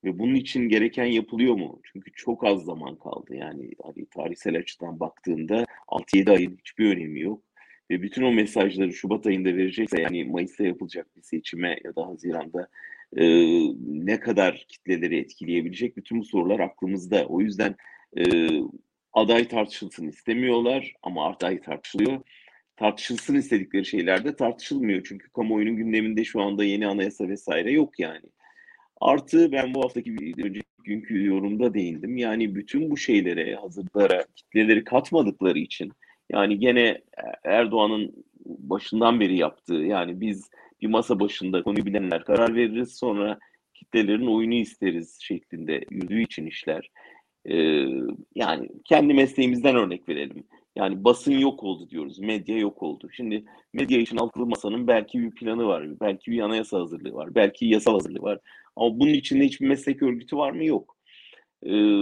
Ve 0.03 0.19
bunun 0.19 0.35
için 0.35 0.69
gereken 0.69 1.05
yapılıyor 1.05 1.55
mu? 1.55 1.81
Çünkü 1.83 2.11
çok 2.11 2.45
az 2.45 2.63
zaman 2.63 2.95
kaldı. 2.95 3.35
Yani 3.35 3.71
hani 3.83 4.05
tarihsel 4.05 4.57
açıdan 4.57 4.99
baktığında 4.99 5.65
6-7 5.87 6.31
ayın 6.31 6.57
hiçbir 6.57 6.95
önemi 6.95 7.19
yok. 7.19 7.43
Ve 7.91 8.01
bütün 8.01 8.23
o 8.23 8.31
mesajları 8.31 8.93
Şubat 8.93 9.27
ayında 9.27 9.57
verecekse 9.57 10.01
yani 10.01 10.25
Mayıs'ta 10.25 10.63
yapılacak 10.63 11.07
bir 11.17 11.21
seçime 11.21 11.79
ya 11.83 11.95
da 11.95 12.07
Haziran'da 12.07 12.67
e, 13.17 13.25
ne 14.05 14.19
kadar 14.19 14.65
kitleleri 14.69 15.17
etkileyebilecek 15.17 15.97
bütün 15.97 16.19
bu 16.19 16.23
sorular 16.23 16.59
aklımızda. 16.59 17.25
O 17.25 17.41
yüzden 17.41 17.75
e, 18.17 18.23
aday 19.13 19.47
tartışılsın 19.47 20.07
istemiyorlar 20.07 20.93
ama 21.03 21.29
aday 21.29 21.61
tartışılıyor. 21.61 22.21
Tartışılsın 22.75 23.35
istedikleri 23.35 23.85
şeyler 23.85 24.25
de 24.25 24.35
tartışılmıyor. 24.35 25.03
Çünkü 25.03 25.29
kamuoyunun 25.29 25.75
gündeminde 25.75 26.23
şu 26.23 26.41
anda 26.41 26.63
yeni 26.63 26.87
anayasa 26.87 27.27
vesaire 27.27 27.71
yok 27.71 27.99
yani. 27.99 28.25
Artı 29.01 29.51
ben 29.51 29.73
bu 29.73 29.83
haftaki 29.83 30.11
önceki 30.37 30.69
günkü 30.83 31.25
yorumda 31.25 31.73
değindim. 31.73 32.17
Yani 32.17 32.55
bütün 32.55 32.91
bu 32.91 32.97
şeylere, 32.97 33.55
hazırlara, 33.55 34.25
kitleleri 34.35 34.83
katmadıkları 34.83 35.59
için 35.59 35.91
yani 36.29 36.59
gene 36.59 37.01
Erdoğan'ın 37.43 38.25
başından 38.45 39.19
beri 39.19 39.37
yaptığı 39.37 39.73
yani 39.73 40.21
biz 40.21 40.49
bir 40.81 40.87
masa 40.87 41.19
başında 41.19 41.63
konuyu 41.63 41.85
bilenler 41.85 42.23
karar 42.23 42.55
veririz 42.55 42.97
sonra 42.97 43.39
kitlelerin 43.73 44.27
oyunu 44.27 44.53
isteriz 44.53 45.17
şeklinde 45.21 45.85
yürüdüğü 45.89 46.21
için 46.21 46.45
işler. 46.45 46.91
E, 47.45 47.55
yani 48.35 48.69
kendi 48.85 49.13
mesleğimizden 49.13 49.75
örnek 49.75 50.09
verelim. 50.09 50.43
Yani 50.75 51.03
basın 51.03 51.31
yok 51.31 51.63
oldu 51.63 51.89
diyoruz, 51.89 52.19
medya 52.19 52.57
yok 52.57 52.83
oldu. 52.83 53.09
Şimdi 53.11 53.45
medya 53.73 53.99
için 53.99 54.17
altılı 54.17 54.45
masanın 54.45 54.87
belki 54.87 55.21
bir 55.21 55.31
planı 55.31 55.67
var, 55.67 55.99
belki 55.99 56.31
bir 56.31 56.39
anayasa 56.39 56.79
hazırlığı 56.79 57.13
var, 57.13 57.35
belki 57.35 57.65
yasal 57.65 57.93
hazırlığı 57.93 58.21
var. 58.21 58.39
Ama 58.75 58.99
bunun 58.99 59.13
içinde 59.13 59.45
hiçbir 59.45 59.67
meslek 59.67 60.03
örgütü 60.03 60.37
var 60.37 60.51
mı? 60.51 60.65
Yok. 60.65 60.98
Ee, 61.63 61.93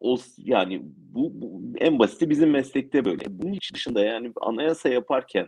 o 0.00 0.18
yani 0.38 0.82
bu, 0.84 1.30
bu 1.34 1.62
en 1.78 1.98
basiti 1.98 2.30
bizim 2.30 2.50
meslekte 2.50 3.04
böyle. 3.04 3.24
Bunun 3.28 3.58
dışında 3.74 4.04
yani 4.04 4.32
anayasa 4.40 4.88
yaparken 4.88 5.46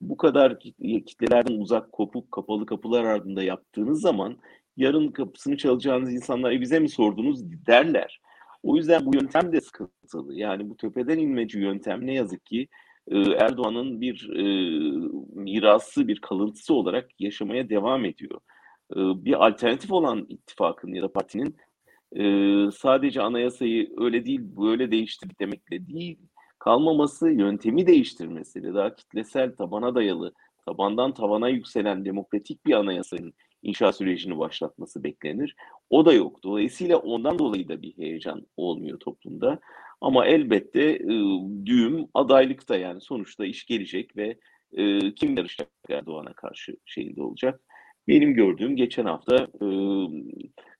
bu 0.00 0.16
kadar 0.16 0.58
kitlelerden 1.06 1.54
uzak 1.54 1.92
kopup 1.92 2.32
kapalı 2.32 2.66
kapılar 2.66 3.04
ardında 3.04 3.42
yaptığınız 3.42 4.00
zaman 4.00 4.38
yarın 4.76 5.08
kapısını 5.08 5.56
çalacağınız 5.56 6.12
insanlar 6.12 6.52
e 6.52 6.60
bize 6.60 6.78
mi 6.78 6.88
sordunuz 6.88 7.40
derler. 7.66 8.20
O 8.62 8.76
yüzden 8.76 9.06
bu 9.06 9.14
yöntem 9.14 9.52
de 9.52 9.60
sıkıntılı. 9.60 10.34
Yani 10.34 10.70
bu 10.70 10.76
tepeden 10.76 11.18
inmeci 11.18 11.58
yöntem 11.58 12.06
ne 12.06 12.14
yazık 12.14 12.46
ki 12.46 12.68
e, 13.08 13.18
Erdoğan'ın 13.18 14.00
bir 14.00 14.30
e, 14.30 14.44
mirası, 15.34 16.08
bir 16.08 16.20
kalıntısı 16.20 16.74
olarak 16.74 17.20
yaşamaya 17.20 17.68
devam 17.68 18.04
ediyor. 18.04 18.40
E, 18.92 18.96
bir 18.96 19.46
alternatif 19.46 19.92
olan 19.92 20.26
ittifakın 20.28 20.94
ya 20.94 21.02
da 21.02 21.12
partinin 21.12 21.56
sadece 22.74 23.22
anayasayı 23.22 23.90
öyle 23.96 24.26
değil 24.26 24.40
böyle 24.42 24.90
değiştir 24.90 25.30
demekle 25.40 25.86
değil 25.86 26.18
kalmaması, 26.64 27.30
yöntemi 27.30 27.86
değiştirmesiyle 27.86 28.74
daha 28.74 28.94
kitlesel 28.94 29.56
tabana 29.56 29.94
dayalı, 29.94 30.32
tabandan 30.66 31.14
tavana 31.14 31.48
yükselen 31.48 32.04
demokratik 32.04 32.66
bir 32.66 32.72
anayasanın 32.72 33.34
inşa 33.62 33.92
sürecini 33.92 34.38
başlatması 34.38 35.04
beklenir. 35.04 35.56
O 35.90 36.06
da 36.06 36.12
yok. 36.12 36.42
Dolayısıyla 36.44 36.96
ondan 36.96 37.38
dolayı 37.38 37.68
da 37.68 37.82
bir 37.82 37.98
heyecan 37.98 38.46
olmuyor 38.56 38.98
toplumda. 38.98 39.58
Ama 40.00 40.26
elbette 40.26 40.82
e, 40.82 41.08
düğüm 41.66 42.06
adaylıkta 42.14 42.76
yani 42.76 43.00
sonuçta 43.00 43.46
iş 43.46 43.66
gelecek 43.66 44.16
ve 44.16 44.38
e, 44.72 45.14
kim 45.14 45.36
yarışacak 45.36 45.70
Erdoğan'a 45.90 46.32
karşı 46.32 46.76
şeyinde 46.84 47.22
olacak. 47.22 47.60
Benim 48.08 48.34
gördüğüm 48.34 48.76
geçen 48.76 49.04
hafta 49.04 49.36
e, 49.36 49.66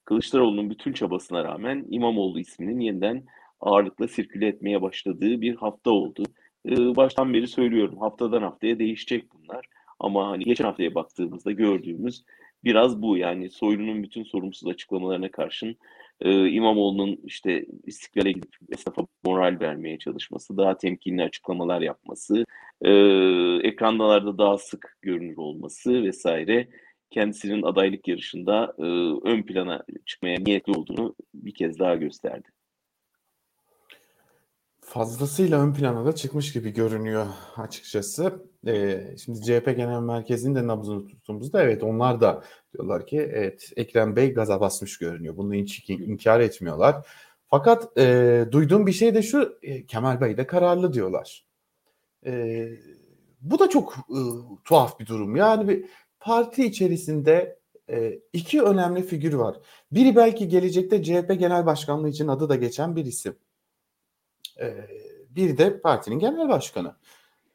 Kılıçdaroğlu'nun 0.05 0.69
bütün 0.69 0.93
çabasına 0.93 1.43
rağmen 1.43 1.85
İmamoğlu 1.89 2.39
isminin 2.39 2.79
yeniden 2.79 3.23
ağırlıkla 3.59 4.07
sirküle 4.07 4.47
etmeye 4.47 4.81
başladığı 4.81 5.41
bir 5.41 5.55
hafta 5.55 5.91
oldu. 5.91 6.23
Ee, 6.65 6.95
baştan 6.95 7.33
beri 7.33 7.47
söylüyorum 7.47 7.97
haftadan 7.99 8.41
haftaya 8.41 8.79
değişecek 8.79 9.25
bunlar. 9.33 9.65
Ama 9.99 10.27
hani 10.27 10.43
geçen 10.43 10.65
haftaya 10.65 10.95
baktığımızda 10.95 11.51
gördüğümüz 11.51 12.23
biraz 12.63 13.01
bu 13.01 13.17
yani 13.17 13.49
Soylu'nun 13.49 14.03
bütün 14.03 14.23
sorumsuz 14.23 14.67
açıklamalarına 14.67 15.31
karşın 15.31 15.77
e, 16.21 16.49
İmamoğlu'nun 16.49 17.19
işte 17.23 17.65
istiklale 17.85 18.31
gidip 18.31 18.55
esnafa 18.69 19.07
moral 19.25 19.57
vermeye 19.61 19.99
çalışması, 19.99 20.57
daha 20.57 20.77
temkinli 20.77 21.23
açıklamalar 21.23 21.81
yapması, 21.81 22.45
e, 22.81 22.91
ekranlarda 23.63 24.37
daha 24.37 24.57
sık 24.57 24.97
görünür 25.01 25.37
olması 25.37 26.03
vesaire 26.03 26.67
kendisinin 27.09 27.63
adaylık 27.63 28.07
yarışında 28.07 28.75
e, 28.77 28.83
ön 29.29 29.43
plana 29.43 29.83
çıkmaya 30.05 30.37
niyetli 30.39 30.73
olduğunu 30.73 31.15
bir 31.33 31.53
kez 31.53 31.79
daha 31.79 31.95
gösterdi. 31.95 32.47
Fazlasıyla 34.81 35.61
ön 35.61 35.73
plana 35.73 36.05
da 36.05 36.15
çıkmış 36.15 36.53
gibi 36.53 36.73
görünüyor 36.73 37.25
açıkçası. 37.57 38.45
Ee, 38.67 39.15
şimdi 39.25 39.41
CHP 39.41 39.65
Genel 39.65 40.01
Merkezi'nin 40.01 40.55
de 40.55 40.67
nabzını 40.67 41.07
tuttuğumuzda 41.07 41.63
evet 41.63 41.83
onlar 41.83 42.21
da 42.21 42.43
diyorlar 42.73 43.07
ki 43.07 43.17
evet 43.33 43.71
Ekrem 43.75 44.15
Bey 44.15 44.33
gaza 44.33 44.61
basmış 44.61 44.97
görünüyor. 44.97 45.37
Bunu 45.37 45.53
hiç 45.53 45.89
inkar 45.89 46.39
etmiyorlar. 46.39 47.07
Fakat 47.47 47.97
e, 47.97 48.45
duyduğum 48.51 48.87
bir 48.87 48.91
şey 48.91 49.15
de 49.15 49.21
şu 49.21 49.57
e, 49.61 49.85
Kemal 49.85 50.21
Bey 50.21 50.37
de 50.37 50.47
kararlı 50.47 50.93
diyorlar. 50.93 51.45
E, 52.25 52.67
bu 53.41 53.59
da 53.59 53.69
çok 53.69 53.93
e, 53.93 54.19
tuhaf 54.65 54.99
bir 54.99 55.05
durum. 55.05 55.35
Yani 55.35 55.67
bir 55.67 55.85
parti 56.25 56.65
içerisinde 56.65 57.59
e, 57.89 58.19
iki 58.33 58.61
önemli 58.61 59.03
figür 59.03 59.33
var. 59.33 59.57
Biri 59.91 60.15
belki 60.15 60.47
gelecekte 60.47 61.03
CHP 61.03 61.39
Genel 61.39 61.65
Başkanlığı 61.65 62.09
için 62.09 62.27
adı 62.27 62.49
da 62.49 62.55
geçen 62.55 62.95
bir 62.95 63.05
isim. 63.05 63.35
E, 64.61 64.67
bir 65.29 65.57
de 65.57 65.81
partinin 65.81 66.19
genel 66.19 66.49
başkanı. 66.49 66.95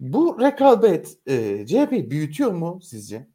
Bu 0.01 0.41
rekabet 0.41 1.19
e, 1.27 1.67
CHP 1.67 2.11
büyütüyor 2.11 2.53
mu 2.53 2.81
sizce? 2.83 3.27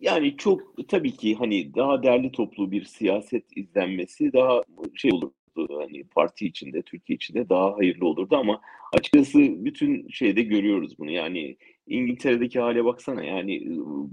Yani 0.00 0.36
çok 0.36 0.88
tabii 0.88 1.16
ki 1.16 1.34
hani 1.34 1.74
daha 1.74 2.02
değerli 2.02 2.32
toplu 2.32 2.70
bir 2.70 2.84
siyaset 2.84 3.56
izlenmesi 3.56 4.32
daha 4.32 4.62
şey 4.94 5.10
olurdu 5.12 5.34
hani 5.56 6.04
parti 6.04 6.46
içinde, 6.46 6.82
Türkiye 6.82 7.14
içinde 7.16 7.48
daha 7.48 7.76
hayırlı 7.76 8.06
olurdu 8.06 8.36
ama 8.36 8.60
açıkçası 8.92 9.38
bütün 9.38 10.08
şeyde 10.08 10.42
görüyoruz 10.42 10.98
bunu. 10.98 11.10
Yani 11.10 11.56
İngiltere'deki 11.90 12.60
hale 12.60 12.84
baksana 12.84 13.24
yani 13.24 13.62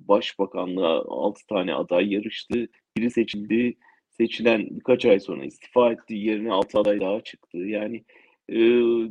başbakanlığa 0.07 1.03
6 1.07 1.47
tane 1.47 1.73
aday 1.73 2.13
yarıştı. 2.13 2.67
Biri 2.97 3.11
seçildi. 3.11 3.77
Seçilen 4.09 4.67
birkaç 4.71 5.05
ay 5.05 5.19
sonra 5.19 5.45
istifa 5.45 5.91
etti. 5.91 6.15
Yerine 6.15 6.51
6 6.51 6.79
aday 6.79 6.99
daha 6.99 7.21
çıktı. 7.21 7.57
Yani 7.57 8.03
e, 8.49 8.55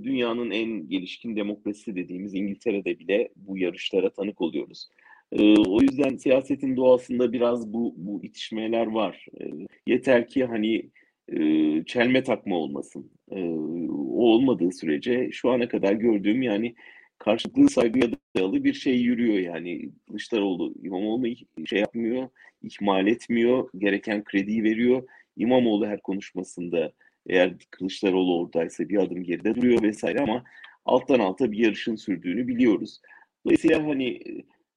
dünyanın 0.05 0.51
en 0.51 0.89
gelişkin 0.89 1.37
demokrasisi 1.37 1.97
dediğimiz 1.97 2.35
İngiltere'de 2.35 2.99
bile 2.99 3.29
bu 3.37 3.59
yarışlara 3.59 4.11
tanık 4.11 4.41
oluyoruz. 4.41 4.89
E, 5.33 5.55
o 5.57 5.81
yüzden 5.81 6.17
siyasetin 6.17 6.77
doğasında 6.77 7.33
biraz 7.33 7.73
bu, 7.73 7.95
bu 7.97 8.25
itişmeler 8.25 8.87
var. 8.87 9.27
E, 9.41 9.45
yeter 9.87 10.29
ki 10.29 10.45
hani 10.45 10.91
e, 11.29 11.39
çelme 11.85 12.23
takma 12.23 12.57
olmasın. 12.57 13.11
E, 13.31 13.43
o 13.91 14.23
olmadığı 14.23 14.73
sürece 14.73 15.31
şu 15.33 15.51
ana 15.51 15.69
kadar 15.69 15.93
gördüğüm 15.93 16.43
yani 16.43 16.75
karşılıklı 17.19 17.69
saygıya 17.69 18.07
dayalı 18.37 18.65
bir 18.65 18.75
şey 18.75 18.97
yürüyor 18.97 19.39
yani 19.39 19.91
Kılıçdaroğlu 20.07 20.75
İmamoğlu 20.83 21.27
şey 21.67 21.79
yapmıyor, 21.79 22.29
ihmal 22.63 23.07
etmiyor, 23.07 23.69
gereken 23.79 24.25
krediyi 24.25 24.63
veriyor. 24.63 25.03
İmamoğlu 25.37 25.87
her 25.87 26.01
konuşmasında 26.03 26.93
eğer 27.27 27.53
Kılıçdaroğlu 27.71 28.41
oradaysa 28.41 28.89
bir 28.89 28.97
adım 28.97 29.25
geride 29.25 29.55
duruyor 29.55 29.83
vesaire 29.83 30.21
ama 30.21 30.45
alttan 30.85 31.19
alta 31.19 31.53
bir 31.53 31.59
yarışın 31.59 31.97
sürdüğünü 31.97 32.49
biliyoruz. 32.49 33.01
Dolayısıyla 33.45 33.87
hani 33.87 34.21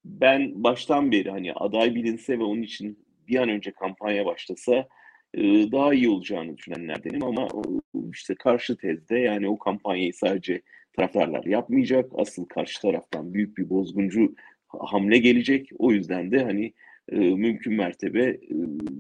ben 0.05 0.63
baştan 0.63 1.11
beri 1.11 1.31
hani 1.31 1.53
aday 1.53 1.95
bilinse 1.95 2.39
ve 2.39 2.43
onun 2.43 2.61
için 2.61 3.05
bir 3.27 3.39
an 3.39 3.49
önce 3.49 3.71
kampanya 3.71 4.25
başlasa 4.25 4.87
daha 5.71 5.93
iyi 5.93 6.09
olacağını 6.09 6.57
düşünenlerdenim 6.57 7.23
ama 7.23 7.47
işte 8.13 8.35
karşı 8.35 8.77
tezde 8.77 9.19
yani 9.19 9.49
o 9.49 9.59
kampanyayı 9.59 10.13
sadece 10.13 10.61
taraftarlar 10.99 11.43
yapmayacak. 11.43 12.11
Asıl 12.15 12.45
karşı 12.45 12.81
taraftan 12.81 13.33
büyük 13.33 13.57
bir 13.57 13.69
bozguncu 13.69 14.35
hamle 14.67 15.17
gelecek. 15.17 15.69
O 15.77 15.91
yüzden 15.91 16.31
de 16.31 16.43
hani 16.43 16.73
mümkün 17.11 17.73
mertebe 17.73 18.39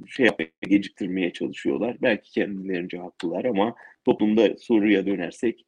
şey 0.07 0.25
yapmaya, 0.25 0.49
geciktirmeye 0.61 1.33
çalışıyorlar. 1.33 1.97
Belki 2.01 2.31
kendilerince 2.31 2.97
haklılar 2.97 3.45
ama 3.45 3.75
toplumda 4.05 4.57
soruya 4.57 5.05
dönersek 5.05 5.65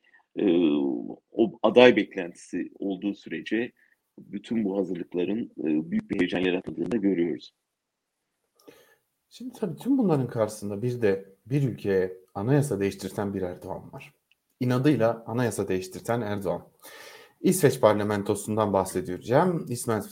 o 1.32 1.60
aday 1.64 1.96
beklentisi 1.96 2.72
olduğu 2.80 3.14
sürece 3.14 3.72
bütün 4.20 4.66
bu 4.66 4.78
hazırlıkların 4.78 5.52
büyük 5.58 6.12
bir 6.12 6.20
heyecan 6.20 6.40
yaratıldığını 6.40 6.92
da 6.92 6.98
görüyoruz. 6.98 7.54
Şimdi 9.30 9.54
tabii 9.54 9.78
tüm 9.78 9.98
bunların 9.98 10.28
karşısında 10.28 10.82
bir 10.82 11.02
de 11.02 11.26
bir 11.46 11.64
ülkeye 11.70 12.14
anayasa 12.34 12.80
değiştirten 12.80 13.34
bir 13.34 13.42
Erdoğan 13.42 13.94
var. 13.94 14.14
İnadıyla 14.62 15.24
anayasa 15.28 15.68
değiştirten 15.68 16.22
Erdoğan. 16.22 16.62
İsveç 17.42 17.82
parlamentosundan 17.82 18.74
bahsedeceğim. 18.74 19.66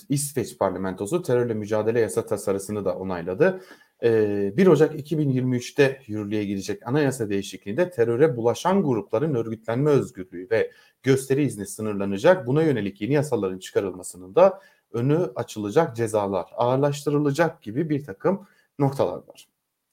İsveç 0.10 0.58
parlamentosu 0.58 1.22
terörle 1.22 1.54
mücadele 1.54 2.00
yasa 2.00 2.26
tasarısını 2.26 2.86
da 2.86 2.96
onayladı. 2.96 3.62
1 4.02 4.68
Ocak 4.68 5.12
2023'te 5.12 6.02
yürürlüğe 6.08 6.46
girecek 6.46 6.88
anayasa 6.88 7.30
değişikliğinde 7.30 7.90
teröre 7.90 8.38
bulaşan 8.38 8.84
grupların 8.84 9.36
örgütlenme 9.36 9.90
özgürlüğü 9.90 10.48
ve 10.52 10.72
gösteri 11.04 11.44
izni 11.44 11.68
sınırlanacak. 11.68 12.48
Buna 12.48 12.64
yönelik 12.64 13.02
yeni 13.02 13.14
yasaların 13.14 13.60
çıkarılmasının 13.60 14.36
da 14.36 14.62
önü 14.94 15.32
açılacak 15.36 15.96
cezalar 15.96 16.46
ağırlaştırılacak 16.56 17.62
gibi 17.62 17.90
bir 17.90 18.04
takım 18.06 18.48
noktalar 18.80 19.18
var. 19.28 19.48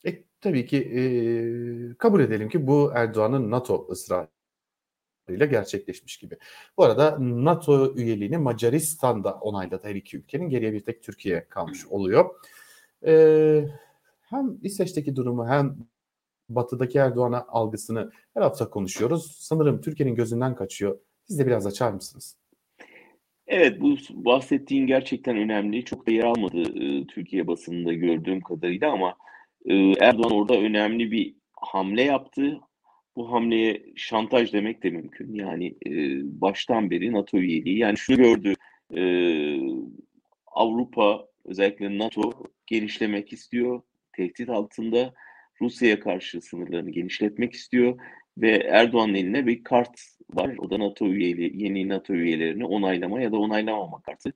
E, 0.07 0.23
tabii 0.41 0.67
ki 0.67 0.77
e, 0.77 1.01
kabul 1.99 2.21
edelim 2.21 2.49
ki 2.49 2.67
bu 2.67 2.93
Erdoğan'ın 2.95 3.51
NATO 3.51 3.89
ısrarı 3.91 4.36
ile 5.33 5.47
gerçekleşmiş 5.47 6.17
gibi. 6.17 6.37
Bu 6.77 6.85
arada 6.85 7.17
NATO 7.21 7.95
üyeliğini 7.97 8.39
Macaristan 8.39 9.25
da 9.25 9.35
onayladı 9.35 9.89
her 9.89 9.95
iki 9.95 10.17
ülkenin. 10.17 10.49
Geriye 10.49 10.73
bir 10.73 10.81
tek 10.81 11.03
Türkiye 11.03 11.49
kalmış 11.49 11.87
oluyor. 11.87 12.31
Ee, 13.07 13.65
hem 14.23 14.59
İsveç'teki 14.63 15.17
durumu 15.17 15.49
hem 15.49 15.77
batıdaki 16.49 16.99
Erdoğan'a 16.99 17.47
algısını 17.49 18.11
her 18.35 18.43
hafta 18.43 18.71
konuşuyoruz. 18.71 19.37
Sanırım 19.41 19.81
Türkiye'nin 19.81 20.15
gözünden 20.15 20.55
kaçıyor. 20.55 20.99
Siz 21.25 21.39
de 21.39 21.47
biraz 21.47 21.67
açar 21.67 21.93
mısınız? 21.93 22.37
Evet, 23.47 23.81
bu 23.81 23.97
bahsettiğin 24.11 24.87
gerçekten 24.87 25.37
önemli. 25.37 25.85
Çok 25.85 26.07
da 26.07 26.11
yer 26.11 26.25
almadı 26.25 26.61
e, 26.61 27.07
Türkiye 27.07 27.47
basınında 27.47 27.93
gördüğüm 27.93 28.41
kadarıyla 28.41 28.93
ama 28.93 29.17
e, 29.65 29.75
Erdoğan 30.01 30.33
orada 30.33 30.55
önemli 30.55 31.11
bir 31.11 31.35
hamle 31.53 32.03
yaptı. 32.03 32.61
Bu 33.17 33.33
hamleye 33.33 33.83
şantaj 33.97 34.53
demek 34.53 34.83
de 34.83 34.91
mümkün. 34.91 35.35
Yani 35.35 35.67
e, 35.67 35.91
baştan 36.41 36.91
beri 36.91 37.13
NATO 37.13 37.39
üyeliği. 37.39 37.79
Yani 37.79 37.97
şunu 37.97 38.17
gördü. 38.17 38.55
E, 38.97 39.03
Avrupa 40.47 41.27
özellikle 41.45 41.99
NATO 41.99 42.33
genişlemek 42.67 43.33
istiyor. 43.33 43.83
Tehdit 44.13 44.49
altında 44.49 45.15
Rusya'ya 45.61 46.01
karşı 46.01 46.41
sınırlarını 46.41 46.91
genişletmek 46.91 47.53
istiyor 47.53 47.99
ve 48.39 48.51
Erdoğan'ın 48.51 49.15
eline 49.15 49.47
bir 49.47 49.65
kart 49.65 50.01
var. 50.35 50.55
O 50.59 50.71
da 50.71 50.79
NATO 50.79 51.07
üyeliği, 51.07 51.63
yeni 51.63 51.89
NATO 51.89 52.15
üyelerini 52.15 52.65
onaylama 52.65 53.21
ya 53.21 53.33
da 53.33 53.37
onaylamama 53.37 54.03
kartı. 54.03 54.33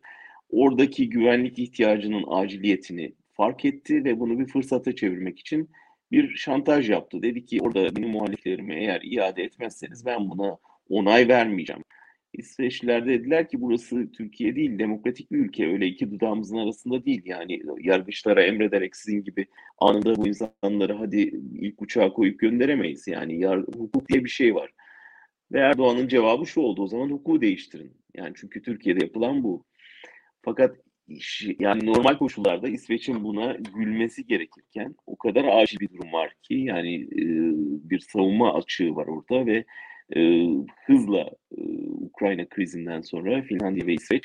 Oradaki 0.51 1.11
güvenlik 1.11 1.59
ihtiyacının 1.59 2.25
aciliyetini 2.29 3.13
fark 3.33 3.65
etti 3.65 4.05
ve 4.05 4.21
bunu 4.21 4.39
bir 4.39 4.47
fırsata 4.47 4.95
çevirmek 4.95 5.39
için 5.39 5.71
bir 6.13 6.37
şantaj 6.37 6.91
yaptı. 6.91 7.23
Dedi 7.23 7.45
ki 7.45 7.59
orada 7.63 7.97
benim 7.97 8.09
muhaliflerimi 8.09 8.75
eğer 8.75 9.01
iade 9.05 9.43
etmezseniz 9.43 10.07
ben 10.07 10.31
buna 10.31 10.59
onay 10.89 11.29
vermeyeceğim. 11.29 11.85
İsveçliler 12.33 13.07
de 13.07 13.11
dediler 13.11 13.49
ki 13.49 13.61
burası 13.61 14.13
Türkiye 14.13 14.57
değil, 14.57 14.79
demokratik 14.79 15.33
bir 15.33 15.39
ülke. 15.39 15.67
Öyle 15.67 15.87
iki 15.87 16.11
dudağımızın 16.11 16.57
arasında 16.57 17.05
değil. 17.05 17.23
Yani 17.25 17.63
yargıçlara 17.81 18.43
emrederek 18.43 18.97
sizin 18.97 19.25
gibi 19.25 19.47
anında 19.79 20.17
bu 20.17 20.29
insanları 20.29 20.93
hadi 20.93 21.21
ilk 21.61 21.83
uçağa 21.83 22.13
koyup 22.13 22.39
gönderemeyiz. 22.39 23.07
Yani 23.07 23.41
yar, 23.41 23.61
hukuk 23.61 24.09
diye 24.09 24.25
bir 24.25 24.31
şey 24.31 24.55
var. 24.55 24.71
Ve 25.53 25.59
Erdoğan'ın 25.59 26.09
cevabı 26.09 26.47
şu 26.47 26.61
oldu. 26.61 26.83
O 26.83 26.87
zaman 26.87 27.11
hukuku 27.11 27.41
değiştirin. 27.41 27.93
Yani 28.15 28.33
çünkü 28.37 28.63
Türkiye'de 28.63 29.05
yapılan 29.05 29.43
bu. 29.43 29.65
Fakat 30.43 30.77
yani 31.59 31.87
normal 31.87 32.19
koşullarda 32.19 32.69
İsveç'in 32.69 33.25
buna 33.25 33.53
gülmesi 33.53 34.27
gerekirken 34.27 34.95
o 35.07 35.17
kadar 35.17 35.45
acil 35.45 35.81
bir 35.81 35.89
durum 35.89 36.13
var 36.13 36.35
ki 36.43 36.55
yani 36.55 36.95
e, 36.95 37.25
bir 37.91 37.99
savunma 37.99 38.55
açığı 38.55 38.97
var 38.97 39.07
orada 39.07 39.47
ve 39.47 39.65
e, 40.17 40.47
hızla 40.87 41.31
e, 41.57 41.61
Ukrayna 41.89 42.49
krizinden 42.49 43.01
sonra 43.01 43.43
Finlandiya 43.43 43.87
ve 43.87 43.95
İsveç 43.95 44.25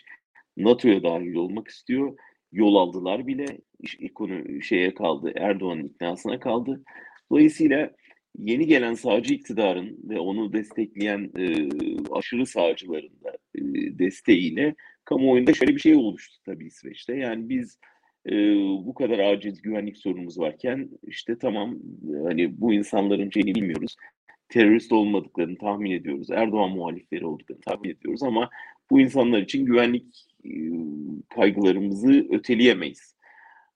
NATO'ya 0.58 1.04
dahil 1.04 1.36
olmak 1.36 1.68
istiyor. 1.68 2.18
Yol 2.52 2.76
aldılar 2.76 3.28
bile. 3.28 3.46
Konu 4.16 4.62
şeye 4.62 4.94
kaldı. 4.94 5.32
Erdoğan'ın 5.36 5.84
iknasına 5.84 6.40
kaldı. 6.40 6.84
Dolayısıyla 7.32 7.92
yeni 8.40 8.68
gelen 8.68 8.94
sağcı 8.94 9.34
iktidarın 9.34 10.00
ve 10.10 10.20
onu 10.20 10.54
destekleyen 10.54 11.32
e, 11.38 11.68
aşırı 12.12 12.46
sağcıların 12.46 13.24
da 13.24 13.38
e, 13.56 13.62
desteğiyle 14.00 14.76
kamuoyunda 15.06 15.54
şöyle 15.54 15.76
bir 15.76 15.80
şey 15.80 15.96
oluştu 15.96 16.38
tabii 16.46 16.66
İsveç'te. 16.66 17.16
Yani 17.16 17.50
biz 17.50 17.80
e, 18.30 18.34
bu 18.86 18.94
kadar 18.94 19.20
aciz 19.20 19.62
güvenlik 19.62 19.98
sorunumuz 19.98 20.40
varken 20.40 20.90
işte 21.04 21.38
tamam 21.38 21.76
hani 22.24 22.62
bu 22.62 22.74
insanların 22.74 23.30
şeyini 23.30 23.56
bilmiyoruz 23.56 23.96
terörist 24.50 24.92
olmadıklarını 24.92 25.58
tahmin 25.58 25.92
ediyoruz. 25.92 26.30
Erdoğan 26.32 26.72
muhalifleri 26.72 27.26
olduklarını 27.26 27.62
tahmin 27.62 27.90
ediyoruz 27.90 28.24
ama 28.24 28.50
bu 28.90 29.00
insanlar 29.00 29.42
için 29.42 29.66
güvenlik 29.66 30.26
e, 30.46 30.50
kaygılarımızı 31.36 32.28
öteleyemeyiz. 32.32 33.16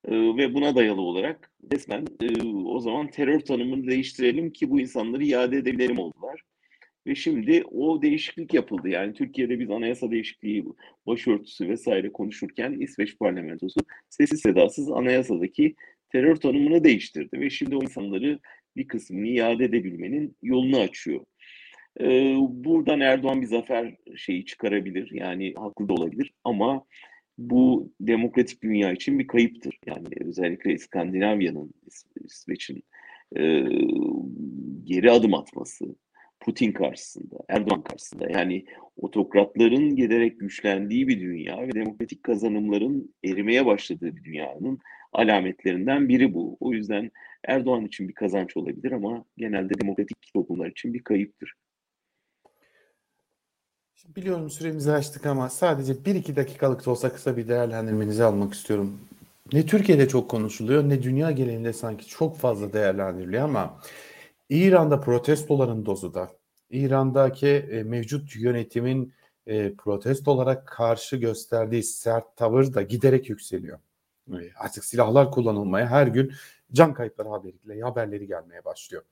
E, 0.05 0.11
ve 0.11 0.53
buna 0.53 0.75
dayalı 0.75 1.01
olarak 1.01 1.51
resmen 1.73 2.05
e, 2.21 2.43
o 2.65 2.79
zaman 2.79 3.07
terör 3.07 3.39
tanımını 3.39 3.87
değiştirelim 3.87 4.51
ki 4.51 4.69
bu 4.69 4.79
insanları 4.79 5.23
iade 5.23 5.57
edebilelim 5.57 5.99
oldular. 5.99 6.43
Ve 7.07 7.15
şimdi 7.15 7.63
o 7.71 8.01
değişiklik 8.01 8.53
yapıldı. 8.53 8.89
Yani 8.89 9.13
Türkiye'de 9.13 9.59
biz 9.59 9.71
anayasa 9.71 10.11
değişikliği, 10.11 10.65
başörtüsü 11.07 11.69
vesaire 11.69 12.11
konuşurken 12.11 12.71
İsveç 12.71 13.17
parlamentosu 13.17 13.79
sessiz 14.09 14.41
sedasız 14.41 14.91
anayasadaki 14.91 15.75
terör 16.09 16.35
tanımını 16.35 16.83
değiştirdi. 16.83 17.39
Ve 17.39 17.49
şimdi 17.49 17.75
o 17.75 17.83
insanları 17.83 18.39
bir 18.77 18.87
kısmını 18.87 19.27
iade 19.27 19.65
edebilmenin 19.65 20.35
yolunu 20.43 20.79
açıyor. 20.79 21.25
Ee, 22.01 22.35
buradan 22.49 22.99
Erdoğan 22.99 23.41
bir 23.41 23.47
zafer 23.47 23.95
şeyi 24.15 24.45
çıkarabilir. 24.45 25.11
Yani 25.11 25.53
haklı 25.57 25.89
da 25.89 25.93
olabilir 25.93 26.33
ama 26.43 26.85
bu 27.37 27.93
demokratik 28.01 28.63
dünya 28.63 28.91
için 28.91 29.19
bir 29.19 29.27
kayıptır. 29.27 29.79
Yani 29.85 30.07
özellikle 30.25 30.73
İskandinavya'nın, 30.73 31.73
İsveç'in 32.25 32.83
e, 33.37 33.63
geri 34.83 35.11
adım 35.11 35.33
atması, 35.33 35.85
Putin 36.49 36.71
karşısında, 36.71 37.35
Erdoğan 37.49 37.81
karşısında 37.81 38.29
yani 38.29 38.65
otokratların 38.97 39.95
giderek 39.95 40.39
güçlendiği 40.39 41.07
bir 41.07 41.19
dünya 41.19 41.61
ve 41.61 41.71
demokratik 41.71 42.23
kazanımların 42.23 43.15
erimeye 43.23 43.65
başladığı 43.65 44.15
bir 44.15 44.23
dünyanın 44.23 44.79
alametlerinden 45.13 46.09
biri 46.09 46.33
bu. 46.33 46.57
O 46.59 46.73
yüzden 46.73 47.11
Erdoğan 47.43 47.85
için 47.85 48.07
bir 48.07 48.13
kazanç 48.13 48.57
olabilir 48.57 48.91
ama 48.91 49.25
genelde 49.37 49.79
demokratik 49.79 50.17
toplumlar 50.33 50.67
için 50.67 50.93
bir 50.93 51.03
kayıptır. 51.03 51.53
biliyorum 54.15 54.49
süremizi 54.49 54.91
açtık 54.91 55.25
ama 55.25 55.49
sadece 55.49 55.93
1-2 55.93 56.35
dakikalık 56.35 56.85
da 56.85 56.91
olsa 56.91 57.13
kısa 57.13 57.37
bir 57.37 57.47
değerlendirmenizi 57.47 58.23
almak 58.23 58.53
istiyorum. 58.53 58.99
Ne 59.53 59.65
Türkiye'de 59.65 60.07
çok 60.07 60.29
konuşuluyor 60.29 60.89
ne 60.89 61.03
dünya 61.03 61.31
genelinde 61.31 61.73
sanki 61.73 62.07
çok 62.07 62.37
fazla 62.37 62.73
değerlendiriliyor 62.73 63.43
ama 63.43 63.79
İran'da 64.49 65.01
protestoların 65.01 65.85
dozu 65.85 66.13
da 66.13 66.38
İran'daki 66.69 67.47
e, 67.47 67.83
mevcut 67.83 68.35
yönetimin 68.35 69.13
e, 69.47 69.75
protestolara 69.75 70.65
karşı 70.65 71.17
gösterdiği 71.17 71.83
sert 71.83 72.37
tavır 72.37 72.73
da 72.73 72.81
giderek 72.81 73.29
yükseliyor. 73.29 73.79
E, 74.31 74.37
artık 74.55 74.85
silahlar 74.85 75.31
kullanılmaya 75.31 75.87
her 75.87 76.07
gün 76.07 76.33
can 76.71 76.93
kayıpları 76.93 77.29
haberiyle 77.29 77.81
haberleri 77.81 78.27
gelmeye 78.27 78.65
başlıyor. 78.65 79.03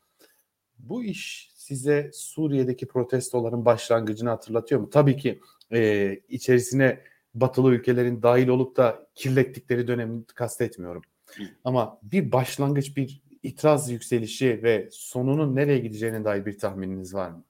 Bu 0.80 1.04
iş 1.04 1.52
size 1.56 2.12
Suriye'deki 2.14 2.88
protestoların 2.88 3.66
başlangıcını 3.66 4.30
hatırlatıyor 4.30 4.82
mu? 4.82 4.90
Tabii 4.90 5.18
ki 5.18 5.40
e, 5.74 6.14
içerisine 6.30 7.00
batılı 7.34 7.74
ülkelerin 7.74 8.22
dahil 8.22 8.48
olup 8.48 8.78
da 8.78 9.08
kirlettikleri 9.16 9.88
dönemi 9.88 10.24
kastetmiyorum. 10.26 11.02
Ama 11.64 12.00
bir 12.04 12.32
başlangıç, 12.32 12.98
bir 12.98 13.22
itiraz 13.44 13.92
yükselişi 13.92 14.64
ve 14.64 14.90
sonunun 14.92 15.56
nereye 15.56 15.80
gideceğine 15.80 16.26
dair 16.26 16.46
bir 16.46 16.58
tahmininiz 16.58 17.14
var 17.14 17.30
mı? 17.30 17.44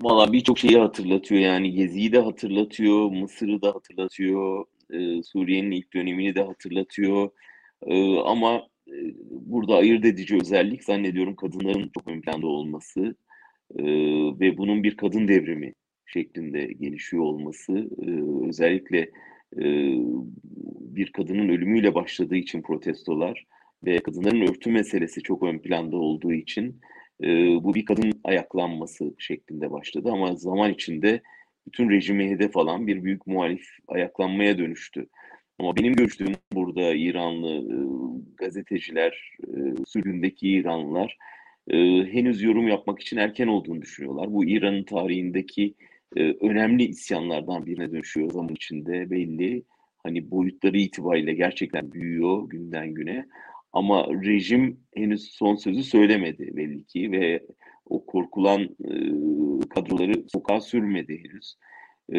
Valla 0.00 0.32
birçok 0.32 0.58
şeyi 0.58 0.78
hatırlatıyor 0.78 1.40
yani 1.40 1.72
Gezi'yi 1.72 2.12
de 2.12 2.18
hatırlatıyor, 2.18 3.10
Mısır'ı 3.10 3.62
da 3.62 3.68
hatırlatıyor, 3.74 4.64
e, 4.90 5.22
Suriye'nin 5.22 5.70
ilk 5.70 5.94
dönemini 5.94 6.34
de 6.34 6.42
hatırlatıyor. 6.42 7.30
E, 7.86 8.18
ama 8.18 8.56
e, 8.88 8.96
burada 9.30 9.76
ayırt 9.76 10.04
edici 10.04 10.36
özellik 10.36 10.84
zannediyorum 10.84 11.36
kadınların 11.36 11.90
çok 11.94 12.08
ön 12.08 12.20
planda 12.20 12.46
olması 12.46 13.14
e, 13.78 13.84
ve 14.40 14.58
bunun 14.58 14.82
bir 14.84 14.96
kadın 14.96 15.28
devrimi 15.28 15.72
şeklinde 16.06 16.64
gelişiyor 16.64 17.22
olması. 17.22 17.72
E, 18.06 18.10
özellikle 18.48 18.98
e, 19.56 19.64
bir 20.80 21.12
kadının 21.12 21.48
ölümüyle 21.48 21.94
başladığı 21.94 22.36
için 22.36 22.62
protestolar 22.62 23.46
ve 23.84 23.98
kadınların 23.98 24.40
örtü 24.40 24.70
meselesi 24.70 25.22
çok 25.22 25.42
ön 25.42 25.58
planda 25.58 25.96
olduğu 25.96 26.32
için 26.32 26.80
e, 27.22 27.28
bu 27.64 27.74
bir 27.74 27.84
kadın 27.84 28.12
ayaklanması 28.24 29.14
şeklinde 29.18 29.70
başladı 29.70 30.10
ama 30.12 30.36
zaman 30.36 30.72
içinde 30.72 31.22
bütün 31.66 31.90
rejimi 31.90 32.30
hedef 32.30 32.56
alan 32.56 32.86
bir 32.86 33.04
büyük 33.04 33.26
muhalif 33.26 33.66
ayaklanmaya 33.88 34.58
dönüştü. 34.58 35.06
Ama 35.58 35.76
benim 35.76 35.94
görüştüğüm 35.94 36.32
burada 36.52 36.94
İranlı 36.94 37.50
e, 37.50 37.76
gazeteciler, 38.36 39.36
e, 39.42 39.58
sürgündeki 39.86 40.48
İranlılar 40.48 41.18
e, 41.68 41.76
henüz 42.12 42.42
yorum 42.42 42.68
yapmak 42.68 43.00
için 43.00 43.16
erken 43.16 43.46
olduğunu 43.46 43.82
düşünüyorlar. 43.82 44.32
Bu 44.32 44.44
İran'ın 44.44 44.84
tarihindeki 44.84 45.74
e, 46.16 46.20
önemli 46.20 46.84
isyanlardan 46.84 47.66
birine 47.66 47.92
dönüşüyor 47.92 48.30
zaman 48.30 48.54
içinde 48.54 49.10
belli. 49.10 49.62
Hani 50.02 50.30
boyutları 50.30 50.78
itibariyle 50.78 51.34
gerçekten 51.34 51.92
büyüyor 51.92 52.48
günden 52.48 52.94
güne. 52.94 53.26
Ama 53.72 54.06
rejim 54.06 54.80
henüz 54.94 55.30
son 55.30 55.54
sözü 55.54 55.82
söylemedi 55.82 56.56
belli 56.56 56.84
ki 56.84 57.12
ve 57.12 57.46
o 57.86 58.06
korkulan 58.06 58.62
e, 58.62 58.94
kadroları 59.68 60.28
sokağa 60.32 60.60
sürmedi 60.60 61.22
henüz. 61.24 61.56
E, 62.12 62.18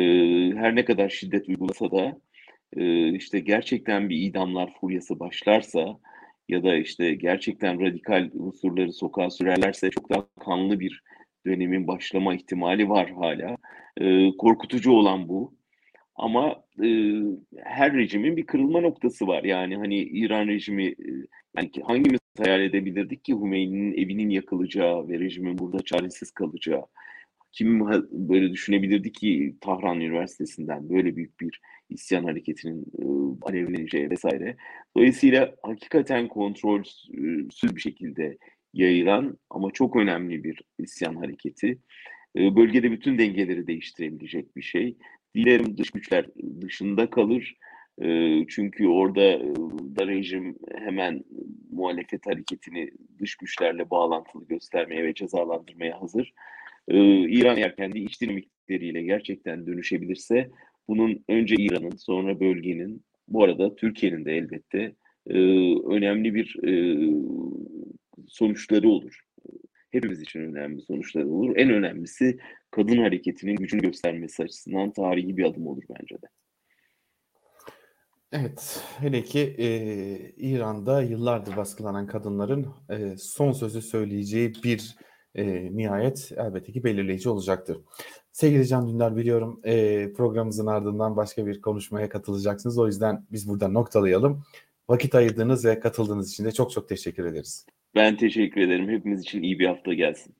her 0.55 0.75
ne 0.75 0.85
kadar 0.85 1.09
şiddet 1.09 1.49
uygulasa 1.49 1.91
da 1.91 2.17
e, 2.77 3.13
işte 3.13 3.39
gerçekten 3.39 4.09
bir 4.09 4.21
idamlar 4.21 4.73
furyası 4.81 5.19
başlarsa 5.19 5.99
ya 6.49 6.63
da 6.63 6.75
işte 6.75 7.13
gerçekten 7.13 7.81
radikal 7.81 8.29
unsurları 8.33 8.93
sokağa 8.93 9.29
sürerlerse 9.29 9.89
çok 9.89 10.09
daha 10.09 10.27
kanlı 10.39 10.79
bir 10.79 11.03
dönemin 11.45 11.87
başlama 11.87 12.35
ihtimali 12.35 12.89
var 12.89 13.11
hala. 13.11 13.57
E, 13.97 14.37
korkutucu 14.37 14.91
olan 14.91 15.29
bu. 15.29 15.53
Ama 16.15 16.62
e, 16.83 16.87
her 17.57 17.93
rejimin 17.93 18.37
bir 18.37 18.45
kırılma 18.45 18.81
noktası 18.81 19.27
var. 19.27 19.43
Yani 19.43 19.77
hani 19.77 19.95
İran 19.95 20.47
rejimi 20.47 20.85
e, 20.87 21.11
yani 21.57 21.71
hangimiz 21.83 22.19
hayal 22.37 22.61
edebilirdik 22.61 23.23
ki 23.23 23.33
Hümeyni'nin 23.33 23.93
evinin 23.93 24.29
yakılacağı 24.29 25.07
ve 25.07 25.19
rejimin 25.19 25.57
burada 25.57 25.83
çaresiz 25.83 26.31
kalacağı. 26.31 26.83
kim 27.51 27.87
böyle 28.11 28.51
düşünebilirdi 28.51 29.11
ki 29.11 29.55
Tahran 29.61 30.01
Üniversitesi'nden 30.01 30.89
böyle 30.89 31.15
büyük 31.15 31.39
bir 31.39 31.61
isyan 31.89 32.23
hareketinin 32.23 32.85
e, 32.99 33.05
alevleneceği 33.41 34.09
vesaire. 34.09 34.57
Dolayısıyla 34.97 35.55
hakikaten 35.63 36.27
kontrolsüz 36.27 37.75
bir 37.75 37.81
şekilde 37.81 38.37
yayılan 38.73 39.37
ama 39.49 39.71
çok 39.71 39.95
önemli 39.95 40.43
bir 40.43 40.61
isyan 40.79 41.15
hareketi. 41.15 41.79
E, 42.37 42.55
bölgede 42.55 42.91
bütün 42.91 43.17
dengeleri 43.17 43.67
değiştirebilecek 43.67 44.55
bir 44.55 44.61
şey. 44.61 44.97
Dilerim 45.35 45.77
dış 45.77 45.91
güçler 45.91 46.25
dışında 46.61 47.09
kalır. 47.09 47.55
E, 48.01 48.07
çünkü 48.47 48.87
orada 48.87 49.39
da 49.95 50.07
rejim 50.07 50.55
hemen 50.75 51.23
muhalefet 51.71 52.25
hareketini 52.27 52.91
dış 53.19 53.35
güçlerle 53.35 53.89
bağlantılı 53.89 54.47
göstermeye 54.47 55.03
ve 55.03 55.13
cezalandırmaya 55.13 56.01
hazır. 56.01 56.33
İran 56.87 57.57
eğer 57.57 57.75
kendi 57.75 57.99
iç 57.99 58.21
dinamikleriyle 58.21 59.01
gerçekten 59.03 59.67
dönüşebilirse 59.67 60.49
bunun 60.87 61.23
önce 61.29 61.55
İran'ın 61.59 61.97
sonra 61.97 62.39
bölgenin 62.39 63.03
bu 63.27 63.43
arada 63.43 63.75
Türkiye'nin 63.75 64.25
de 64.25 64.37
elbette 64.37 64.95
önemli 65.89 66.33
bir 66.33 66.59
sonuçları 68.27 68.89
olur. 68.89 69.19
Hepimiz 69.93 70.21
için 70.21 70.39
önemli 70.39 70.81
sonuçları 70.81 71.27
olur. 71.27 71.57
En 71.57 71.69
önemlisi 71.69 72.39
kadın 72.71 72.97
hareketinin 72.97 73.55
gücünü 73.55 73.81
göstermesi 73.81 74.43
açısından 74.43 74.93
tarihi 74.93 75.37
bir 75.37 75.43
adım 75.43 75.67
olur 75.67 75.83
bence 75.89 76.15
de. 76.15 76.27
Evet, 78.31 78.83
hele 78.97 79.23
ki 79.23 79.55
e, 79.57 79.67
İran'da 80.37 81.01
yıllardır 81.01 81.57
baskılanan 81.57 82.07
kadınların 82.07 82.67
e, 82.89 83.17
son 83.17 83.51
sözü 83.51 83.81
söyleyeceği 83.81 84.53
bir 84.63 84.95
e, 85.35 85.75
nihayet 85.77 86.31
elbette 86.37 86.71
ki 86.71 86.83
belirleyici 86.83 87.29
olacaktır. 87.29 87.77
Sevgili 88.31 88.67
Can 88.67 88.87
Dündar 88.87 89.15
biliyorum 89.15 89.61
e, 89.63 90.13
programımızın 90.13 90.67
ardından 90.67 91.15
başka 91.15 91.45
bir 91.45 91.61
konuşmaya 91.61 92.09
katılacaksınız. 92.09 92.77
O 92.77 92.87
yüzden 92.87 93.25
biz 93.31 93.49
burada 93.49 93.67
noktalayalım. 93.67 94.43
Vakit 94.89 95.15
ayırdığınız 95.15 95.65
ve 95.65 95.79
katıldığınız 95.79 96.31
için 96.31 96.45
de 96.45 96.51
çok 96.51 96.71
çok 96.71 96.89
teşekkür 96.89 97.25
ederiz. 97.25 97.65
Ben 97.95 98.17
teşekkür 98.17 98.61
ederim. 98.61 98.89
Hepimiz 98.89 99.21
için 99.21 99.43
iyi 99.43 99.59
bir 99.59 99.67
hafta 99.67 99.93
gelsin. 99.93 100.35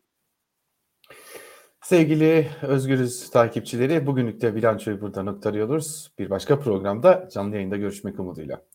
Sevgili 1.82 2.48
Özgürüz 2.62 3.30
takipçileri 3.30 4.08
bugünlük 4.08 4.42
de 4.42 4.56
bilançoyu 4.56 5.02
burada 5.02 5.24
noktalıyoruz. 5.24 6.12
Bir 6.20 6.30
başka 6.30 6.60
programda 6.60 7.30
canlı 7.34 7.56
yayında 7.56 7.78
görüşmek 7.78 8.20
umuduyla. 8.20 8.66